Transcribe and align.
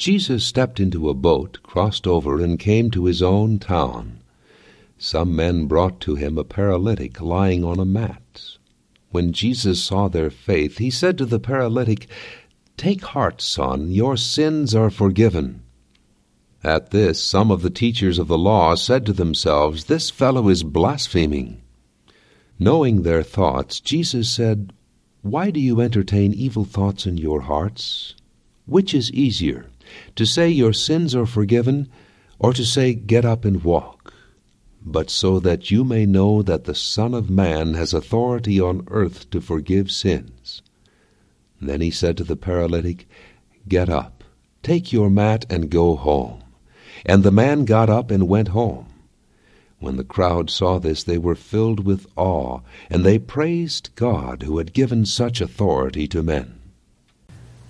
Jesus 0.00 0.44
stepped 0.44 0.80
into 0.80 1.10
a 1.10 1.14
boat, 1.14 1.58
crossed 1.62 2.06
over, 2.06 2.40
and 2.40 2.58
came 2.58 2.90
to 2.90 3.04
his 3.04 3.20
own 3.20 3.58
town. 3.58 4.20
Some 4.96 5.36
men 5.36 5.66
brought 5.66 6.00
to 6.00 6.14
him 6.14 6.38
a 6.38 6.42
paralytic 6.42 7.20
lying 7.20 7.64
on 7.64 7.78
a 7.78 7.84
mat. 7.84 8.56
When 9.10 9.34
Jesus 9.34 9.84
saw 9.84 10.08
their 10.08 10.30
faith, 10.30 10.78
he 10.78 10.88
said 10.88 11.18
to 11.18 11.26
the 11.26 11.38
paralytic, 11.38 12.08
Take 12.78 13.04
heart, 13.04 13.42
son, 13.42 13.90
your 13.90 14.16
sins 14.16 14.74
are 14.74 14.88
forgiven. 14.88 15.64
At 16.64 16.92
this, 16.92 17.22
some 17.22 17.50
of 17.50 17.60
the 17.60 17.68
teachers 17.68 18.18
of 18.18 18.26
the 18.26 18.38
law 18.38 18.76
said 18.76 19.04
to 19.04 19.12
themselves, 19.12 19.84
This 19.84 20.08
fellow 20.08 20.48
is 20.48 20.62
blaspheming. 20.62 21.60
Knowing 22.58 23.02
their 23.02 23.22
thoughts, 23.22 23.80
Jesus 23.80 24.30
said, 24.30 24.72
Why 25.20 25.50
do 25.50 25.60
you 25.60 25.82
entertain 25.82 26.32
evil 26.32 26.64
thoughts 26.64 27.04
in 27.04 27.18
your 27.18 27.42
hearts? 27.42 28.14
Which 28.64 28.94
is 28.94 29.12
easier, 29.12 29.66
to 30.16 30.24
say 30.26 30.48
your 30.48 30.72
sins 30.72 31.14
are 31.14 31.26
forgiven, 31.26 31.88
or 32.38 32.52
to 32.52 32.64
say, 32.64 32.94
Get 32.94 33.24
up 33.24 33.44
and 33.44 33.62
walk? 33.62 34.12
But 34.82 35.10
so 35.10 35.40
that 35.40 35.70
you 35.70 35.84
may 35.84 36.06
know 36.06 36.42
that 36.42 36.64
the 36.64 36.74
Son 36.74 37.14
of 37.14 37.28
Man 37.28 37.74
has 37.74 37.92
authority 37.92 38.60
on 38.60 38.86
earth 38.88 39.28
to 39.30 39.40
forgive 39.40 39.90
sins. 39.90 40.62
Then 41.60 41.80
he 41.80 41.90
said 41.90 42.16
to 42.16 42.24
the 42.24 42.36
paralytic, 42.36 43.06
Get 43.68 43.90
up, 43.90 44.24
take 44.62 44.92
your 44.92 45.10
mat, 45.10 45.44
and 45.50 45.70
go 45.70 45.96
home. 45.96 46.42
And 47.04 47.22
the 47.22 47.30
man 47.30 47.64
got 47.64 47.90
up 47.90 48.10
and 48.10 48.28
went 48.28 48.48
home. 48.48 48.86
When 49.78 49.96
the 49.96 50.04
crowd 50.04 50.50
saw 50.50 50.78
this, 50.78 51.02
they 51.04 51.18
were 51.18 51.34
filled 51.34 51.84
with 51.84 52.06
awe, 52.16 52.60
and 52.90 53.04
they 53.04 53.18
praised 53.18 53.90
God 53.94 54.42
who 54.42 54.58
had 54.58 54.74
given 54.74 55.06
such 55.06 55.40
authority 55.40 56.06
to 56.08 56.22
men. 56.22 56.58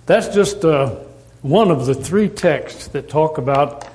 That's 0.05 0.27
just 0.27 0.65
uh, 0.65 0.95
one 1.41 1.71
of 1.71 1.85
the 1.85 1.95
three 1.95 2.29
texts 2.29 2.87
that 2.89 3.09
talk 3.09 3.37
about 3.37 3.87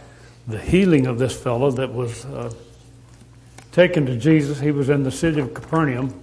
the 0.48 0.58
healing 0.58 1.06
of 1.06 1.18
this 1.18 1.36
fellow 1.40 1.70
that 1.70 1.92
was 1.92 2.24
uh, 2.24 2.52
taken 3.72 4.06
to 4.06 4.16
Jesus. 4.16 4.60
He 4.60 4.70
was 4.70 4.88
in 4.88 5.02
the 5.02 5.10
city 5.10 5.40
of 5.40 5.54
Capernaum, 5.54 6.14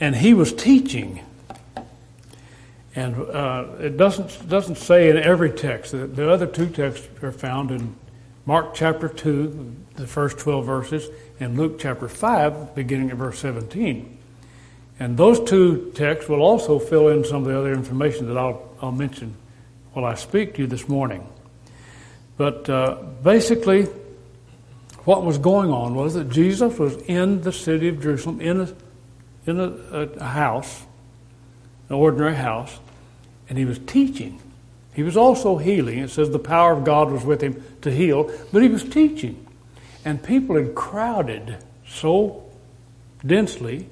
and 0.00 0.14
he 0.14 0.34
was 0.34 0.52
teaching. 0.52 1.20
And 2.94 3.16
uh, 3.16 3.66
it 3.80 3.96
doesn't 3.96 4.48
doesn't 4.48 4.76
say 4.76 5.08
in 5.10 5.16
every 5.16 5.50
text. 5.50 5.92
The, 5.92 6.06
the 6.06 6.30
other 6.30 6.46
two 6.46 6.68
texts 6.68 7.08
are 7.22 7.32
found 7.32 7.70
in 7.70 7.96
Mark 8.44 8.74
chapter 8.74 9.08
two, 9.08 9.74
the 9.94 10.06
first 10.06 10.38
twelve 10.38 10.66
verses, 10.66 11.08
and 11.40 11.56
Luke 11.56 11.78
chapter 11.78 12.08
five, 12.08 12.74
beginning 12.74 13.10
at 13.10 13.16
verse 13.16 13.38
seventeen. 13.38 14.18
And 15.00 15.16
those 15.16 15.40
two 15.40 15.90
texts 15.94 16.28
will 16.28 16.42
also 16.42 16.78
fill 16.78 17.08
in 17.08 17.24
some 17.24 17.42
of 17.42 17.44
the 17.44 17.58
other 17.58 17.72
information 17.72 18.28
that 18.28 18.36
I'll, 18.36 18.68
I'll 18.80 18.92
mention 18.92 19.34
while 19.92 20.04
I 20.04 20.14
speak 20.14 20.54
to 20.54 20.62
you 20.62 20.66
this 20.66 20.88
morning. 20.88 21.26
But 22.36 22.68
uh, 22.68 23.02
basically, 23.22 23.84
what 25.04 25.24
was 25.24 25.38
going 25.38 25.70
on 25.70 25.94
was 25.94 26.14
that 26.14 26.30
Jesus 26.30 26.78
was 26.78 26.96
in 27.02 27.42
the 27.42 27.52
city 27.52 27.88
of 27.88 28.00
Jerusalem 28.00 28.40
in 28.40 28.60
a, 28.60 28.74
in 29.46 29.60
a, 29.60 29.98
a 30.18 30.24
house 30.24 30.84
an 31.92 31.98
ordinary 31.98 32.34
house, 32.34 32.78
and 33.50 33.58
he 33.58 33.66
was 33.66 33.78
teaching. 33.80 34.40
He 34.94 35.02
was 35.02 35.14
also 35.14 35.58
healing. 35.58 35.98
It 35.98 36.08
says 36.08 36.30
the 36.30 36.38
power 36.38 36.72
of 36.72 36.84
God 36.84 37.12
was 37.12 37.22
with 37.22 37.42
him 37.42 37.62
to 37.82 37.90
heal, 37.90 38.32
but 38.50 38.62
he 38.62 38.68
was 38.68 38.82
teaching. 38.82 39.46
And 40.02 40.22
people 40.22 40.56
had 40.56 40.74
crowded 40.74 41.58
so 41.86 42.44
densely 43.24 43.90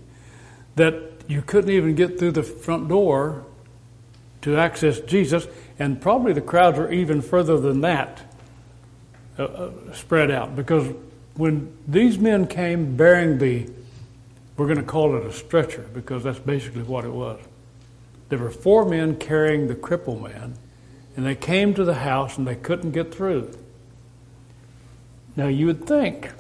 that 0.77 0.95
you 1.29 1.43
couldn't 1.43 1.71
even 1.71 1.95
get 1.95 2.19
through 2.19 2.33
the 2.33 2.43
front 2.43 2.89
door 2.89 3.45
to 4.43 4.57
access 4.57 4.99
Jesus, 5.01 5.47
and 5.81 6.01
probably 6.01 6.33
the 6.33 6.41
crowds 6.41 6.79
were 6.79 6.93
even 6.93 7.21
further 7.21 7.59
than 7.59 7.81
that 7.81 8.23
uh, 9.37 9.45
uh, 9.45 9.93
spread 9.93 10.31
out. 10.31 10.55
Because 10.55 10.95
when 11.35 11.77
these 11.89 12.19
men 12.19 12.47
came 12.47 12.97
bearing 12.97 13.39
the, 13.39 13.69
we're 14.57 14.67
going 14.67 14.79
to 14.79 14.85
call 14.85 15.17
it 15.17 15.27
a 15.27 15.33
stretcher, 15.33 15.89
because 15.93 16.23
that's 16.23 16.39
basically 16.39 16.85
what 16.85 17.05
it 17.05 17.13
was 17.13 17.41
there 18.31 18.39
were 18.39 18.51
four 18.51 18.85
men 18.87 19.17
carrying 19.17 19.67
the 19.67 19.75
crippled 19.75 20.23
man, 20.23 20.55
and 21.17 21.27
they 21.27 21.35
came 21.35 21.75
to 21.75 21.85
the 21.85 21.95
house 21.95 22.39
and 22.39 22.47
they 22.47 22.55
couldn't 22.55 22.93
get 22.93 23.13
through. 23.13 23.53
Now, 25.37 25.49
you 25.49 25.67
would 25.67 25.87
think 25.87 26.31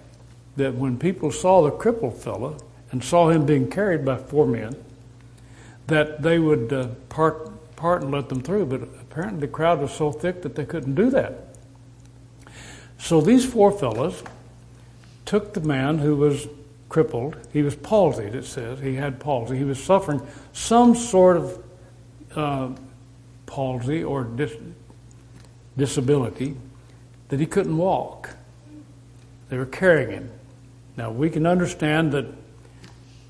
that 0.57 0.75
when 0.75 0.99
people 0.99 1.33
saw 1.33 1.63
the 1.63 1.71
crippled 1.71 2.17
fellow 2.17 2.59
and 2.93 3.03
saw 3.03 3.29
him 3.29 3.45
being 3.45 3.69
carried 3.69 4.05
by 4.05 4.17
four 4.17 4.47
men, 4.47 4.77
that 5.89 6.23
they 6.23 6.39
would 6.39 6.73
uh, 6.73 6.87
part, 7.09 7.75
part 7.75 8.03
and 8.03 8.13
let 8.13 8.29
them 8.29 8.41
through, 8.41 8.67
but 8.67 9.00
apparently 9.11 9.41
the 9.41 9.49
crowd 9.49 9.81
was 9.81 9.93
so 9.93 10.13
thick 10.13 10.43
that 10.43 10.55
they 10.55 10.65
couldn't 10.65 10.95
do 10.95 11.11
that. 11.11 11.49
So 12.99 13.21
these 13.21 13.45
four 13.45 13.73
fellows 13.73 14.23
took 15.25 15.55
the 15.55 15.61
man 15.61 15.99
who 15.99 16.17
was 16.17 16.47
crippled. 16.89 17.37
He 17.53 17.63
was 17.63 17.75
palsied, 17.75 18.35
it 18.35 18.45
says. 18.45 18.79
He 18.81 18.95
had 18.95 19.19
palsy. 19.19 19.57
He 19.57 19.65
was 19.65 19.83
suffering 19.83 20.21
some 20.53 20.95
sort 20.95 21.37
of 21.39 21.65
uh, 22.37 22.71
palsy 23.47 24.05
or 24.05 24.25
dis- 24.25 24.57
disability 25.77 26.57
that 27.29 27.41
he 27.41 27.47
couldn't 27.47 27.77
walk. 27.77 28.31
They 29.49 29.57
were 29.57 29.67
carrying 29.67 30.11
him. 30.11 30.31
Now, 30.97 31.11
we 31.11 31.31
can 31.31 31.47
understand 31.47 32.13
that 32.13 32.27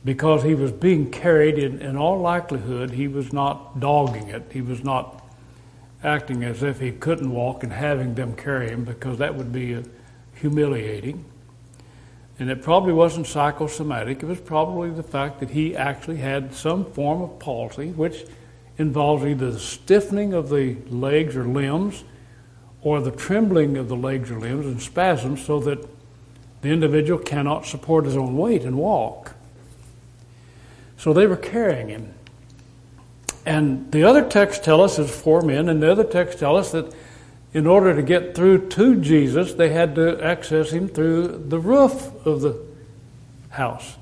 because 0.04 0.42
he 0.42 0.54
was 0.54 0.72
being 0.72 1.10
carried, 1.10 1.58
in, 1.58 1.80
in 1.80 1.96
all 1.96 2.18
likelihood, 2.18 2.90
he 2.90 3.08
was 3.08 3.32
not 3.32 3.78
dogging 3.80 4.28
it. 4.28 4.50
He 4.52 4.62
was 4.62 4.82
not 4.82 5.19
acting 6.02 6.44
as 6.44 6.62
if 6.62 6.80
he 6.80 6.92
couldn't 6.92 7.30
walk 7.30 7.62
and 7.62 7.72
having 7.72 8.14
them 8.14 8.34
carry 8.34 8.68
him 8.68 8.84
because 8.84 9.18
that 9.18 9.34
would 9.34 9.52
be 9.52 9.74
uh, 9.74 9.82
humiliating. 10.34 11.24
And 12.38 12.50
it 12.50 12.62
probably 12.62 12.94
wasn't 12.94 13.26
psychosomatic. 13.26 14.22
It 14.22 14.26
was 14.26 14.40
probably 14.40 14.90
the 14.90 15.02
fact 15.02 15.40
that 15.40 15.50
he 15.50 15.76
actually 15.76 16.16
had 16.16 16.54
some 16.54 16.90
form 16.92 17.20
of 17.20 17.38
palsy, 17.38 17.90
which 17.90 18.24
involves 18.78 19.24
either 19.24 19.50
the 19.50 19.60
stiffening 19.60 20.32
of 20.32 20.48
the 20.48 20.76
legs 20.88 21.36
or 21.36 21.44
limbs 21.44 22.02
or 22.80 23.02
the 23.02 23.10
trembling 23.10 23.76
of 23.76 23.88
the 23.88 23.96
legs 23.96 24.30
or 24.30 24.40
limbs 24.40 24.64
and 24.64 24.80
spasms 24.80 25.44
so 25.44 25.60
that 25.60 25.86
the 26.62 26.68
individual 26.68 27.18
cannot 27.18 27.66
support 27.66 28.06
his 28.06 28.16
own 28.16 28.38
weight 28.38 28.62
and 28.62 28.76
walk. 28.78 29.34
So 30.96 31.12
they 31.12 31.26
were 31.26 31.36
carrying 31.36 31.88
him. 31.88 32.14
And 33.46 33.90
the 33.90 34.04
other 34.04 34.28
texts 34.28 34.64
tell 34.64 34.82
us 34.82 34.98
it's 34.98 35.10
four 35.10 35.42
men, 35.42 35.68
and 35.68 35.82
the 35.82 35.90
other 35.90 36.04
texts 36.04 36.40
tell 36.40 36.56
us 36.56 36.72
that 36.72 36.94
in 37.52 37.66
order 37.66 37.94
to 37.94 38.02
get 38.02 38.34
through 38.34 38.68
to 38.68 38.96
Jesus, 38.96 39.54
they 39.54 39.70
had 39.70 39.94
to 39.96 40.22
access 40.22 40.70
him 40.70 40.88
through 40.88 41.44
the 41.48 41.58
roof 41.58 42.10
of 42.26 42.42
the 42.42 42.60
house. 43.50 43.96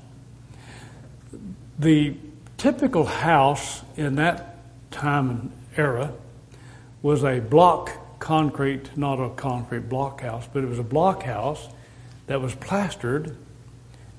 The 1.79 2.15
typical 2.57 3.05
house 3.05 3.81
in 3.95 4.15
that 4.15 4.57
time 4.91 5.29
and 5.29 5.51
era 5.77 6.13
was 7.01 7.23
a 7.23 7.39
block 7.39 7.91
concrete, 8.19 8.97
not 8.97 9.15
a 9.19 9.29
concrete 9.29 9.89
block 9.89 10.21
house, 10.21 10.47
but 10.51 10.63
it 10.63 10.67
was 10.67 10.79
a 10.79 10.83
block 10.83 11.23
house 11.23 11.69
that 12.27 12.41
was 12.41 12.53
plastered, 12.55 13.35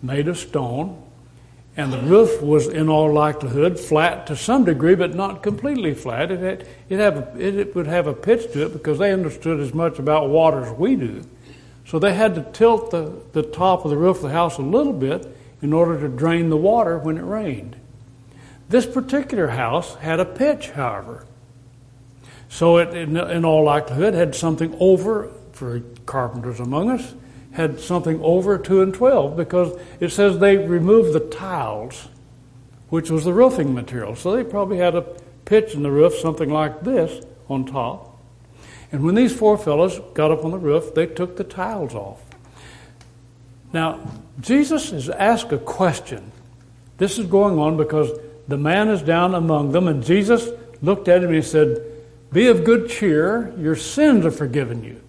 made 0.03 0.27
of 0.27 0.39
stone, 0.39 1.03
and 1.81 1.91
the 1.91 1.99
roof 1.99 2.43
was 2.43 2.69
in 2.69 2.91
all 2.91 3.11
likelihood 3.11 3.81
flat 3.81 4.27
to 4.27 4.37
some 4.37 4.65
degree, 4.65 4.95
but 4.95 5.15
not 5.15 5.43
completely 5.43 5.95
flat. 5.95 6.31
It, 6.31 6.41
had, 6.41 6.67
it, 6.91 6.99
have 6.99 7.41
it 7.41 7.75
would 7.75 7.87
have 7.87 8.07
a 8.07 8.13
pitch 8.13 8.53
to 8.53 8.67
it 8.67 8.75
because 8.75 8.99
they 8.99 9.15
understood 9.15 9.61
as 9.61 9.73
much 9.73 9.99
about 9.99 10.29
water 10.29 10.63
as 10.67 10.73
we 10.73 10.95
do. 10.95 11.25
So 11.87 11.99
they 11.99 12.13
had 12.13 12.35
to 12.35 12.43
tilt 12.53 12.91
the, 12.91 13.23
the 13.33 13.43
top 13.43 13.87
of 13.87 13.91
the 13.91 13.97
roof 13.97 14.17
of 14.17 14.25
the 14.25 14.29
house 14.29 14.59
a 14.59 14.63
little 14.63 14.93
bit 14.93 15.27
in 15.63 15.73
order 15.73 15.99
to 16.01 16.09
drain 16.09 16.51
the 16.51 16.57
water 16.57 16.99
when 16.99 17.17
it 17.17 17.23
rained. 17.23 17.77
This 18.69 18.85
particular 18.85 19.49
house 19.49 19.95
had 19.97 20.21
a 20.21 20.27
pitch, 20.27 20.71
however. 20.71 21.25
So 22.51 22.77
it, 22.77 22.95
in, 22.95 23.17
in 23.17 23.47
all 23.47 23.65
likelihood, 23.65 24.13
had 24.13 24.35
something 24.35 24.77
over, 24.79 25.31
for 25.53 25.81
carpenters 26.05 26.61
among 26.61 26.91
us, 26.91 27.15
had 27.53 27.81
something 27.81 28.21
over 28.23 28.59
2 28.59 28.83
and 28.83 28.95
12 28.95 29.37
because 29.37 29.79
it 29.99 30.11
says 30.11 30.39
they 30.39 30.57
removed 30.57 31.13
the 31.13 31.21
tiles, 31.21 32.09
which 32.89 33.11
was 33.11 33.25
the 33.25 33.33
roofing 33.33 33.75
material. 33.75 34.15
So 34.15 34.35
they 34.35 34.45
probably 34.45 34.79
had 34.79 34.95
a 34.95 35.03
pitch 35.45 35.75
in 35.75 35.83
the 35.83 35.91
roof, 35.91 36.15
something 36.15 36.51
like 36.51 36.83
this 36.83 37.25
on 37.49 37.67
top. 37.67 38.19
And 38.93 39.05
when 39.05 39.15
these 39.15 39.35
four 39.35 39.57
fellows 39.59 40.01
got 40.15 40.31
up 40.31 40.45
on 40.45 40.51
the 40.51 40.59
roof, 40.59 40.95
they 40.95 41.07
took 41.07 41.37
the 41.37 41.45
tiles 41.45 41.95
off. 41.95 42.23
Now, 43.73 44.01
Jesus 44.41 44.93
is 44.93 45.09
asked 45.09 45.53
a 45.53 45.59
question. 45.59 46.33
This 46.99 47.19
is 47.19 47.27
going 47.27 47.59
on 47.59 47.77
because 47.77 48.11
the 48.49 48.59
man 48.59 48.89
is 48.89 49.03
down 49.03 49.35
among 49.35 49.73
them, 49.73 49.87
and 49.87 50.03
Jesus 50.03 50.49
looked 50.83 51.09
at 51.09 51.23
him 51.23 51.29
and 51.29 51.37
he 51.37 51.43
said, 51.43 51.81
Be 52.33 52.49
of 52.49 52.65
good 52.65 52.89
cheer, 52.89 53.55
your 53.59 53.77
sins 53.77 54.27
are 54.27 54.31
forgiven 54.31 54.83
you. 54.83 55.01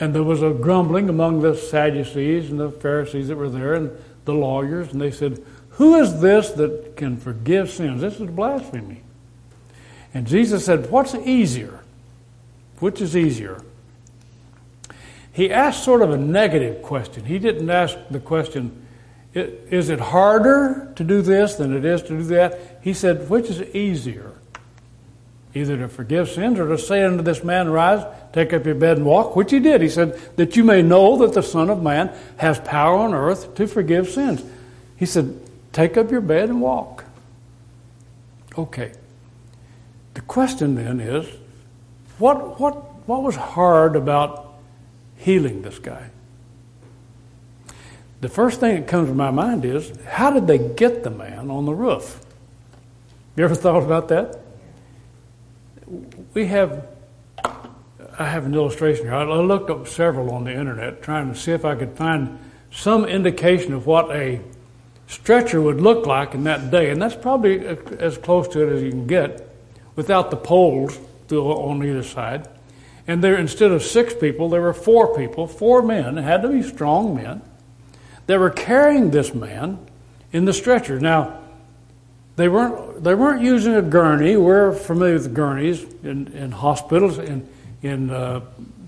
And 0.00 0.14
there 0.14 0.22
was 0.22 0.42
a 0.42 0.50
grumbling 0.50 1.08
among 1.08 1.42
the 1.42 1.54
Sadducees 1.54 2.50
and 2.50 2.58
the 2.58 2.70
Pharisees 2.70 3.28
that 3.28 3.36
were 3.36 3.50
there 3.50 3.74
and 3.74 3.90
the 4.24 4.32
lawyers, 4.32 4.92
and 4.92 5.00
they 5.00 5.10
said, 5.10 5.44
Who 5.70 5.96
is 5.96 6.20
this 6.20 6.50
that 6.52 6.96
can 6.96 7.18
forgive 7.18 7.70
sins? 7.70 8.00
This 8.00 8.18
is 8.18 8.30
blasphemy. 8.30 9.02
And 10.14 10.26
Jesus 10.26 10.64
said, 10.64 10.90
What's 10.90 11.14
easier? 11.14 11.80
Which 12.78 13.00
is 13.00 13.14
easier? 13.14 13.62
He 15.32 15.52
asked 15.52 15.84
sort 15.84 16.02
of 16.02 16.10
a 16.10 16.16
negative 16.16 16.82
question. 16.82 17.24
He 17.24 17.38
didn't 17.38 17.70
ask 17.70 17.96
the 18.10 18.18
question, 18.18 18.86
is 19.32 19.90
it 19.90 20.00
harder 20.00 20.92
to 20.96 21.04
do 21.04 21.22
this 21.22 21.54
than 21.54 21.76
it 21.76 21.84
is 21.84 22.02
to 22.02 22.08
do 22.08 22.22
that? 22.24 22.80
He 22.82 22.92
said, 22.92 23.30
which 23.30 23.48
is 23.48 23.62
easier? 23.74 24.32
Either 25.54 25.76
to 25.78 25.88
forgive 25.88 26.28
sins 26.28 26.58
or 26.58 26.68
to 26.68 26.78
say 26.78 27.02
unto 27.02 27.22
this 27.22 27.42
man, 27.42 27.68
Rise, 27.68 28.04
take 28.32 28.52
up 28.52 28.64
your 28.64 28.76
bed 28.76 28.98
and 28.98 29.06
walk, 29.06 29.34
which 29.34 29.50
he 29.50 29.58
did. 29.58 29.82
He 29.82 29.88
said, 29.88 30.18
That 30.36 30.56
you 30.56 30.62
may 30.62 30.80
know 30.80 31.16
that 31.18 31.32
the 31.32 31.42
Son 31.42 31.70
of 31.70 31.82
Man 31.82 32.12
has 32.36 32.60
power 32.60 32.96
on 32.98 33.14
earth 33.14 33.54
to 33.56 33.66
forgive 33.66 34.08
sins. 34.08 34.44
He 34.96 35.06
said, 35.06 35.40
Take 35.72 35.96
up 35.96 36.10
your 36.10 36.20
bed 36.20 36.48
and 36.48 36.60
walk. 36.60 37.04
Okay. 38.56 38.92
The 40.14 40.20
question 40.22 40.74
then 40.74 41.00
is 41.00 41.26
what, 42.18 42.60
what, 42.60 42.74
what 43.08 43.22
was 43.22 43.36
hard 43.36 43.96
about 43.96 44.54
healing 45.16 45.62
this 45.62 45.78
guy? 45.78 46.10
The 48.20 48.28
first 48.28 48.60
thing 48.60 48.76
that 48.76 48.86
comes 48.88 49.08
to 49.08 49.14
my 49.14 49.30
mind 49.30 49.64
is 49.64 49.92
how 50.04 50.30
did 50.30 50.46
they 50.46 50.58
get 50.58 51.02
the 51.02 51.10
man 51.10 51.50
on 51.50 51.64
the 51.64 51.72
roof? 51.72 52.20
You 53.36 53.44
ever 53.44 53.54
thought 53.54 53.82
about 53.82 54.08
that? 54.08 54.39
We 56.34 56.46
have, 56.46 56.86
I 57.44 58.26
have 58.26 58.46
an 58.46 58.54
illustration 58.54 59.06
here. 59.06 59.14
I 59.14 59.24
looked 59.24 59.70
up 59.70 59.88
several 59.88 60.32
on 60.32 60.44
the 60.44 60.52
internet 60.52 61.02
trying 61.02 61.32
to 61.32 61.38
see 61.38 61.52
if 61.52 61.64
I 61.64 61.74
could 61.74 61.96
find 61.96 62.38
some 62.70 63.04
indication 63.04 63.72
of 63.72 63.86
what 63.86 64.10
a 64.10 64.40
stretcher 65.08 65.60
would 65.60 65.80
look 65.80 66.06
like 66.06 66.34
in 66.34 66.44
that 66.44 66.70
day. 66.70 66.90
And 66.90 67.02
that's 67.02 67.16
probably 67.16 67.66
as 67.66 68.16
close 68.18 68.46
to 68.48 68.62
it 68.62 68.72
as 68.72 68.82
you 68.82 68.90
can 68.90 69.06
get 69.06 69.48
without 69.96 70.30
the 70.30 70.36
poles 70.36 70.98
on 71.32 71.84
either 71.84 72.02
side. 72.02 72.48
And 73.06 73.24
there, 73.24 73.36
instead 73.36 73.72
of 73.72 73.82
six 73.82 74.14
people, 74.14 74.48
there 74.48 74.60
were 74.60 74.74
four 74.74 75.16
people, 75.16 75.48
four 75.48 75.82
men, 75.82 76.16
had 76.16 76.42
to 76.42 76.48
be 76.48 76.62
strong 76.62 77.16
men, 77.16 77.42
that 78.26 78.38
were 78.38 78.50
carrying 78.50 79.10
this 79.10 79.34
man 79.34 79.84
in 80.32 80.44
the 80.44 80.52
stretcher. 80.52 81.00
Now, 81.00 81.40
they 82.40 82.48
weren't, 82.48 83.04
they 83.04 83.14
weren't 83.14 83.42
using 83.42 83.74
a 83.74 83.82
gurney. 83.82 84.36
We're 84.36 84.72
familiar 84.72 85.14
with 85.14 85.34
gurneys 85.34 85.82
in, 86.02 86.28
in 86.28 86.52
hospitals, 86.52 87.18
in, 87.18 87.46
in 87.82 88.10
uh, 88.10 88.40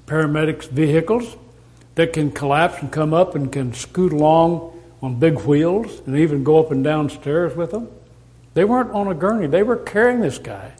paramedics' 0.06 0.68
vehicles 0.68 1.36
that 1.94 2.12
can 2.12 2.30
collapse 2.30 2.80
and 2.80 2.90
come 2.90 3.12
up 3.12 3.34
and 3.34 3.52
can 3.52 3.74
scoot 3.74 4.12
along 4.12 4.80
on 5.02 5.18
big 5.18 5.40
wheels 5.40 6.00
and 6.06 6.16
even 6.16 6.44
go 6.44 6.58
up 6.60 6.70
and 6.70 6.82
down 6.82 7.10
stairs 7.10 7.54
with 7.54 7.72
them. 7.72 7.88
They 8.54 8.64
weren't 8.64 8.92
on 8.92 9.08
a 9.08 9.14
gurney, 9.14 9.46
they 9.48 9.62
were 9.62 9.76
carrying 9.76 10.20
this 10.20 10.38
guy. 10.38 10.72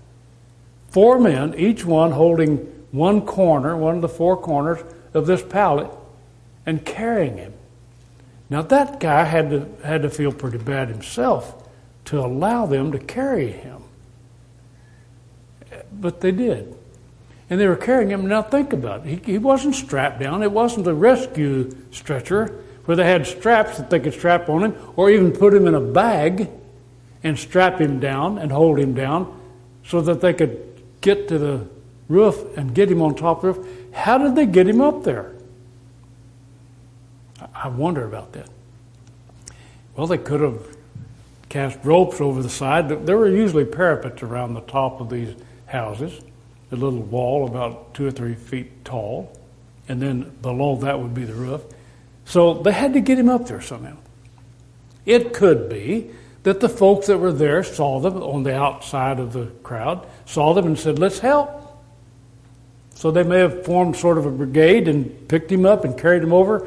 Four 0.88 1.18
men, 1.18 1.54
each 1.56 1.84
one 1.84 2.12
holding 2.12 2.56
one 2.90 3.22
corner, 3.22 3.76
one 3.76 3.96
of 3.96 4.02
the 4.02 4.08
four 4.08 4.36
corners 4.36 4.78
of 5.14 5.26
this 5.26 5.42
pallet, 5.42 5.90
and 6.64 6.84
carrying 6.84 7.38
him. 7.38 7.52
Now 8.50 8.62
that 8.62 9.00
guy 9.00 9.24
had 9.24 9.50
to 9.50 9.68
had 9.84 10.02
to 10.02 10.10
feel 10.10 10.32
pretty 10.32 10.58
bad 10.58 10.88
himself 10.88 11.61
to 12.12 12.20
allow 12.20 12.66
them 12.66 12.92
to 12.92 12.98
carry 12.98 13.50
him. 13.50 13.82
But 15.90 16.20
they 16.20 16.30
did. 16.30 16.76
And 17.48 17.58
they 17.58 17.66
were 17.66 17.74
carrying 17.74 18.10
him. 18.10 18.26
Now 18.26 18.42
think 18.42 18.74
about 18.74 19.06
it. 19.06 19.24
He, 19.24 19.32
he 19.32 19.38
wasn't 19.38 19.74
strapped 19.74 20.20
down. 20.20 20.42
It 20.42 20.52
wasn't 20.52 20.86
a 20.86 20.92
rescue 20.92 21.74
stretcher 21.90 22.62
where 22.84 22.98
they 22.98 23.06
had 23.06 23.26
straps 23.26 23.78
that 23.78 23.88
they 23.88 23.98
could 23.98 24.12
strap 24.12 24.50
on 24.50 24.62
him, 24.62 24.76
or 24.94 25.08
even 25.08 25.32
put 25.32 25.54
him 25.54 25.66
in 25.66 25.74
a 25.74 25.80
bag 25.80 26.50
and 27.22 27.38
strap 27.38 27.80
him 27.80 27.98
down 27.98 28.36
and 28.36 28.52
hold 28.52 28.78
him 28.78 28.92
down 28.92 29.40
so 29.82 30.02
that 30.02 30.20
they 30.20 30.34
could 30.34 30.82
get 31.00 31.28
to 31.28 31.38
the 31.38 31.66
roof 32.08 32.44
and 32.58 32.74
get 32.74 32.90
him 32.90 33.00
on 33.00 33.14
top 33.14 33.42
of 33.42 33.54
the 33.54 33.62
roof. 33.62 33.94
How 33.94 34.18
did 34.18 34.34
they 34.34 34.44
get 34.44 34.68
him 34.68 34.82
up 34.82 35.02
there? 35.02 35.32
I 37.54 37.68
wonder 37.68 38.04
about 38.04 38.34
that. 38.34 38.50
Well, 39.96 40.06
they 40.06 40.18
could 40.18 40.42
have 40.42 40.76
cast 41.52 41.78
ropes 41.84 42.18
over 42.18 42.42
the 42.42 42.48
side. 42.48 42.88
There 43.04 43.18
were 43.18 43.28
usually 43.28 43.66
parapets 43.66 44.22
around 44.22 44.54
the 44.54 44.62
top 44.62 45.02
of 45.02 45.10
these 45.10 45.36
houses, 45.66 46.18
a 46.70 46.76
little 46.76 47.02
wall 47.02 47.46
about 47.46 47.92
two 47.92 48.06
or 48.06 48.10
three 48.10 48.34
feet 48.34 48.86
tall, 48.86 49.36
and 49.86 50.00
then 50.00 50.30
below 50.40 50.76
that 50.76 50.98
would 50.98 51.12
be 51.12 51.24
the 51.24 51.34
roof. 51.34 51.60
So 52.24 52.54
they 52.54 52.72
had 52.72 52.94
to 52.94 53.00
get 53.00 53.18
him 53.18 53.28
up 53.28 53.48
there 53.48 53.60
somehow. 53.60 53.98
It 55.04 55.34
could 55.34 55.68
be 55.68 56.10
that 56.44 56.60
the 56.60 56.70
folks 56.70 57.08
that 57.08 57.18
were 57.18 57.32
there 57.32 57.62
saw 57.62 58.00
them 58.00 58.16
on 58.22 58.44
the 58.44 58.56
outside 58.56 59.20
of 59.20 59.34
the 59.34 59.46
crowd, 59.62 60.06
saw 60.24 60.54
them 60.54 60.66
and 60.66 60.78
said, 60.78 60.98
Let's 60.98 61.18
help. 61.18 61.58
So 62.94 63.10
they 63.10 63.24
may 63.24 63.40
have 63.40 63.66
formed 63.66 63.96
sort 63.96 64.16
of 64.16 64.24
a 64.24 64.30
brigade 64.30 64.88
and 64.88 65.28
picked 65.28 65.52
him 65.52 65.66
up 65.66 65.84
and 65.84 65.98
carried 65.98 66.22
him 66.22 66.32
over 66.32 66.66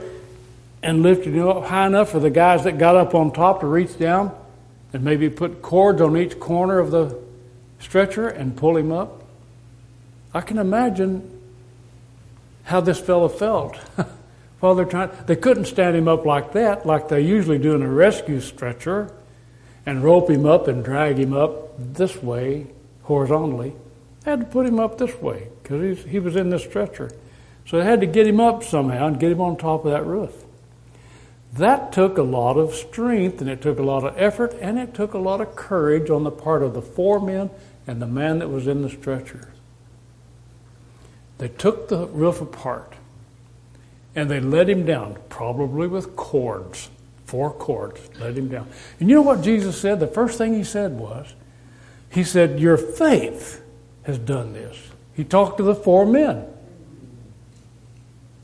and 0.84 1.02
lifted 1.02 1.34
him 1.34 1.48
up 1.48 1.64
high 1.64 1.88
enough 1.88 2.12
for 2.12 2.20
the 2.20 2.30
guys 2.30 2.66
that 2.66 2.78
got 2.78 2.96
up 2.96 3.16
on 3.16 3.32
top 3.32 3.62
to 3.62 3.66
reach 3.66 3.98
down 3.98 4.36
and 4.94 5.04
maybe 5.04 5.30
put 5.30 5.62
cords 5.62 6.02
on 6.02 6.18
each 6.18 6.40
corner 6.40 6.80
of 6.80 6.92
the 6.92 7.20
stretcher 7.80 8.28
and 8.28 8.56
pull 8.56 8.78
him 8.78 8.92
up. 8.92 9.24
I 10.34 10.42
can 10.42 10.58
imagine 10.58 11.32
how 12.64 12.82
this 12.82 13.00
fellow 13.00 13.30
felt. 13.30 13.78
while 14.66 14.76
they're 14.76 14.86
trying. 14.86 15.12
They 15.28 15.36
couldn't 15.36 15.66
stand 15.66 15.96
him 15.96 16.08
up 16.08 16.26
like 16.26 16.54
that, 16.54 16.86
like 16.86 17.08
they 17.08 17.22
usually 17.22 17.60
do 17.60 17.76
in 17.76 17.82
a 17.82 17.90
rescue 17.90 18.42
stretcher, 18.42 19.12
and 19.86 20.04
rope 20.04 20.30
him 20.30 20.46
up 20.46 20.68
and 20.68 20.84
drag 20.84 21.20
him 21.20 21.34
up 21.34 21.74
this 21.78 22.22
way 22.22 22.68
horizontally. 23.04 23.76
They 24.24 24.32
had 24.32 24.40
to 24.40 24.46
put 24.48 24.66
him 24.66 24.80
up 24.80 24.98
this 24.98 25.22
way 25.22 25.50
because 25.62 26.04
he 26.06 26.20
was 26.20 26.36
in 26.36 26.50
this 26.50 26.64
stretcher. 26.64 27.12
So 27.68 27.78
they 27.78 27.86
had 27.86 28.02
to 28.02 28.08
get 28.08 28.28
him 28.28 28.40
up 28.40 28.64
somehow 28.64 29.08
and 29.08 29.20
get 29.20 29.32
him 29.32 29.42
on 29.42 29.58
top 29.58 29.86
of 29.86 29.92
that 29.92 30.06
roof. 30.06 30.45
That 31.56 31.94
took 31.94 32.18
a 32.18 32.24
lot 32.24 32.58
of 32.58 32.74
strength 32.74 33.40
and 33.40 33.50
it 33.50 33.62
took 33.62 33.80
a 33.80 33.84
lot 33.84 34.04
of 34.04 34.18
effort 34.18 34.54
and 34.60 34.78
it 34.78 34.94
took 34.94 35.14
a 35.14 35.18
lot 35.18 35.40
of 35.40 35.56
courage 35.56 36.10
on 36.10 36.24
the 36.24 36.32
part 36.32 36.64
of 36.64 36.74
the 36.74 36.82
four 36.82 37.22
men 37.22 37.50
and 37.88 38.02
the 38.02 38.08
man 38.08 38.40
that 38.40 38.50
was 38.50 38.68
in 38.68 38.82
the 38.82 38.90
stretcher. 38.90 39.50
They 41.38 41.48
took 41.48 41.88
the 41.88 42.08
roof 42.08 42.42
apart 42.42 42.96
and 44.16 44.30
they 44.30 44.42
let 44.42 44.70
him 44.70 44.86
down, 44.86 45.18
probably 45.30 45.88
with 45.88 46.18
cords, 46.18 46.90
four 47.26 47.54
cords, 47.54 48.02
let 48.20 48.38
him 48.38 48.50
down. 48.50 48.68
And 49.00 49.10
you 49.10 49.16
know 49.16 49.22
what 49.22 49.42
Jesus 49.42 49.80
said? 49.80 50.02
The 50.02 50.08
first 50.08 50.38
thing 50.38 50.54
he 50.54 50.64
said 50.64 50.94
was, 50.94 51.36
He 52.10 52.26
said, 52.26 52.60
Your 52.60 52.78
faith 52.78 53.62
has 54.04 54.18
done 54.18 54.52
this. 54.52 54.78
He 55.14 55.24
talked 55.24 55.58
to 55.58 55.64
the 55.64 55.76
four 55.76 56.06
men. 56.06 56.48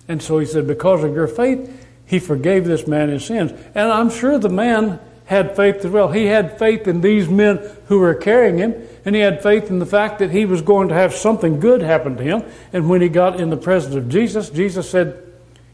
And 0.08 0.22
so 0.22 0.39
he 0.39 0.46
said, 0.46 0.65
Because 0.65 1.03
of 1.03 1.13
your 1.13 1.27
faith, 1.27 1.80
he 2.12 2.20
forgave 2.20 2.65
this 2.65 2.86
man 2.88 3.08
his 3.08 3.24
sins. 3.24 3.53
And 3.74 3.89
I'm 3.89 4.10
sure 4.10 4.38
the 4.38 4.50
man 4.50 5.00
had 5.27 5.56
faith 5.56 5.77
as 5.77 5.91
well. 5.91 6.12
He 6.12 6.25
had 6.25 6.60
faith 6.60 6.86
in 6.86 7.00
these 7.00 7.30
men 7.30 7.62
who 7.86 8.00
were 8.00 8.13
carrying 8.13 8.58
him, 8.58 8.75
and 9.06 9.15
he 9.15 9.22
had 9.22 9.41
faith 9.41 9.70
in 9.70 9.80
the 9.80 9.86
fact 9.86 10.20
that 10.20 10.30
he 10.30 10.44
was 10.44 10.62
going 10.62 10.89
to 10.89 10.94
have 10.94 11.15
something 11.15 11.62
good 11.62 11.82
happen 11.82 12.18
to 12.18 12.24
him. 12.24 12.44
And 12.74 12.89
when 12.89 13.00
he 13.00 13.08
got 13.08 13.39
in 13.39 13.50
the 13.50 13.56
presence 13.56 13.96
of 13.96 14.10
Jesus, 14.10 14.50
Jesus 14.50 14.89
said, 14.89 15.24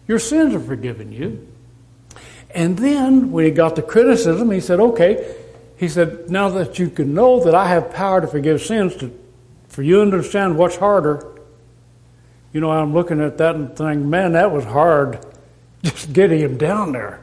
your 0.08 0.20
sins 0.20 0.54
are 0.54 0.60
forgiven 0.60 1.12
you. 1.12 1.48
And 2.52 2.78
then 2.78 3.32
when 3.32 3.46
he 3.46 3.50
got 3.50 3.76
the 3.76 3.82
criticism, 3.82 4.52
he 4.52 4.60
said, 4.60 4.80
okay, 4.80 5.36
he 5.78 5.90
said, 5.90 6.30
now 6.30 6.50
that 6.50 6.78
you 6.78 6.92
can 6.92 7.16
know 7.16 7.44
that 7.46 7.56
I 7.56 7.68
have 7.70 7.92
power 7.96 8.22
to 8.22 8.28
forgive 8.28 8.62
sins, 8.62 8.96
to, 8.98 9.12
for 9.70 9.82
you 9.82 10.02
understand 10.02 10.56
what's 10.56 10.76
harder, 10.76 11.36
you 12.54 12.62
know, 12.62 12.70
I'm 12.70 12.94
looking 12.94 13.22
at 13.22 13.40
that 13.40 13.56
and 13.56 13.76
thinking, 13.76 14.08
man, 14.08 14.34
that 14.34 14.52
was 14.52 14.66
hard 14.66 15.26
just 15.84 16.14
getting 16.14 16.40
him 16.40 16.58
down 16.58 16.92
there. 16.92 17.22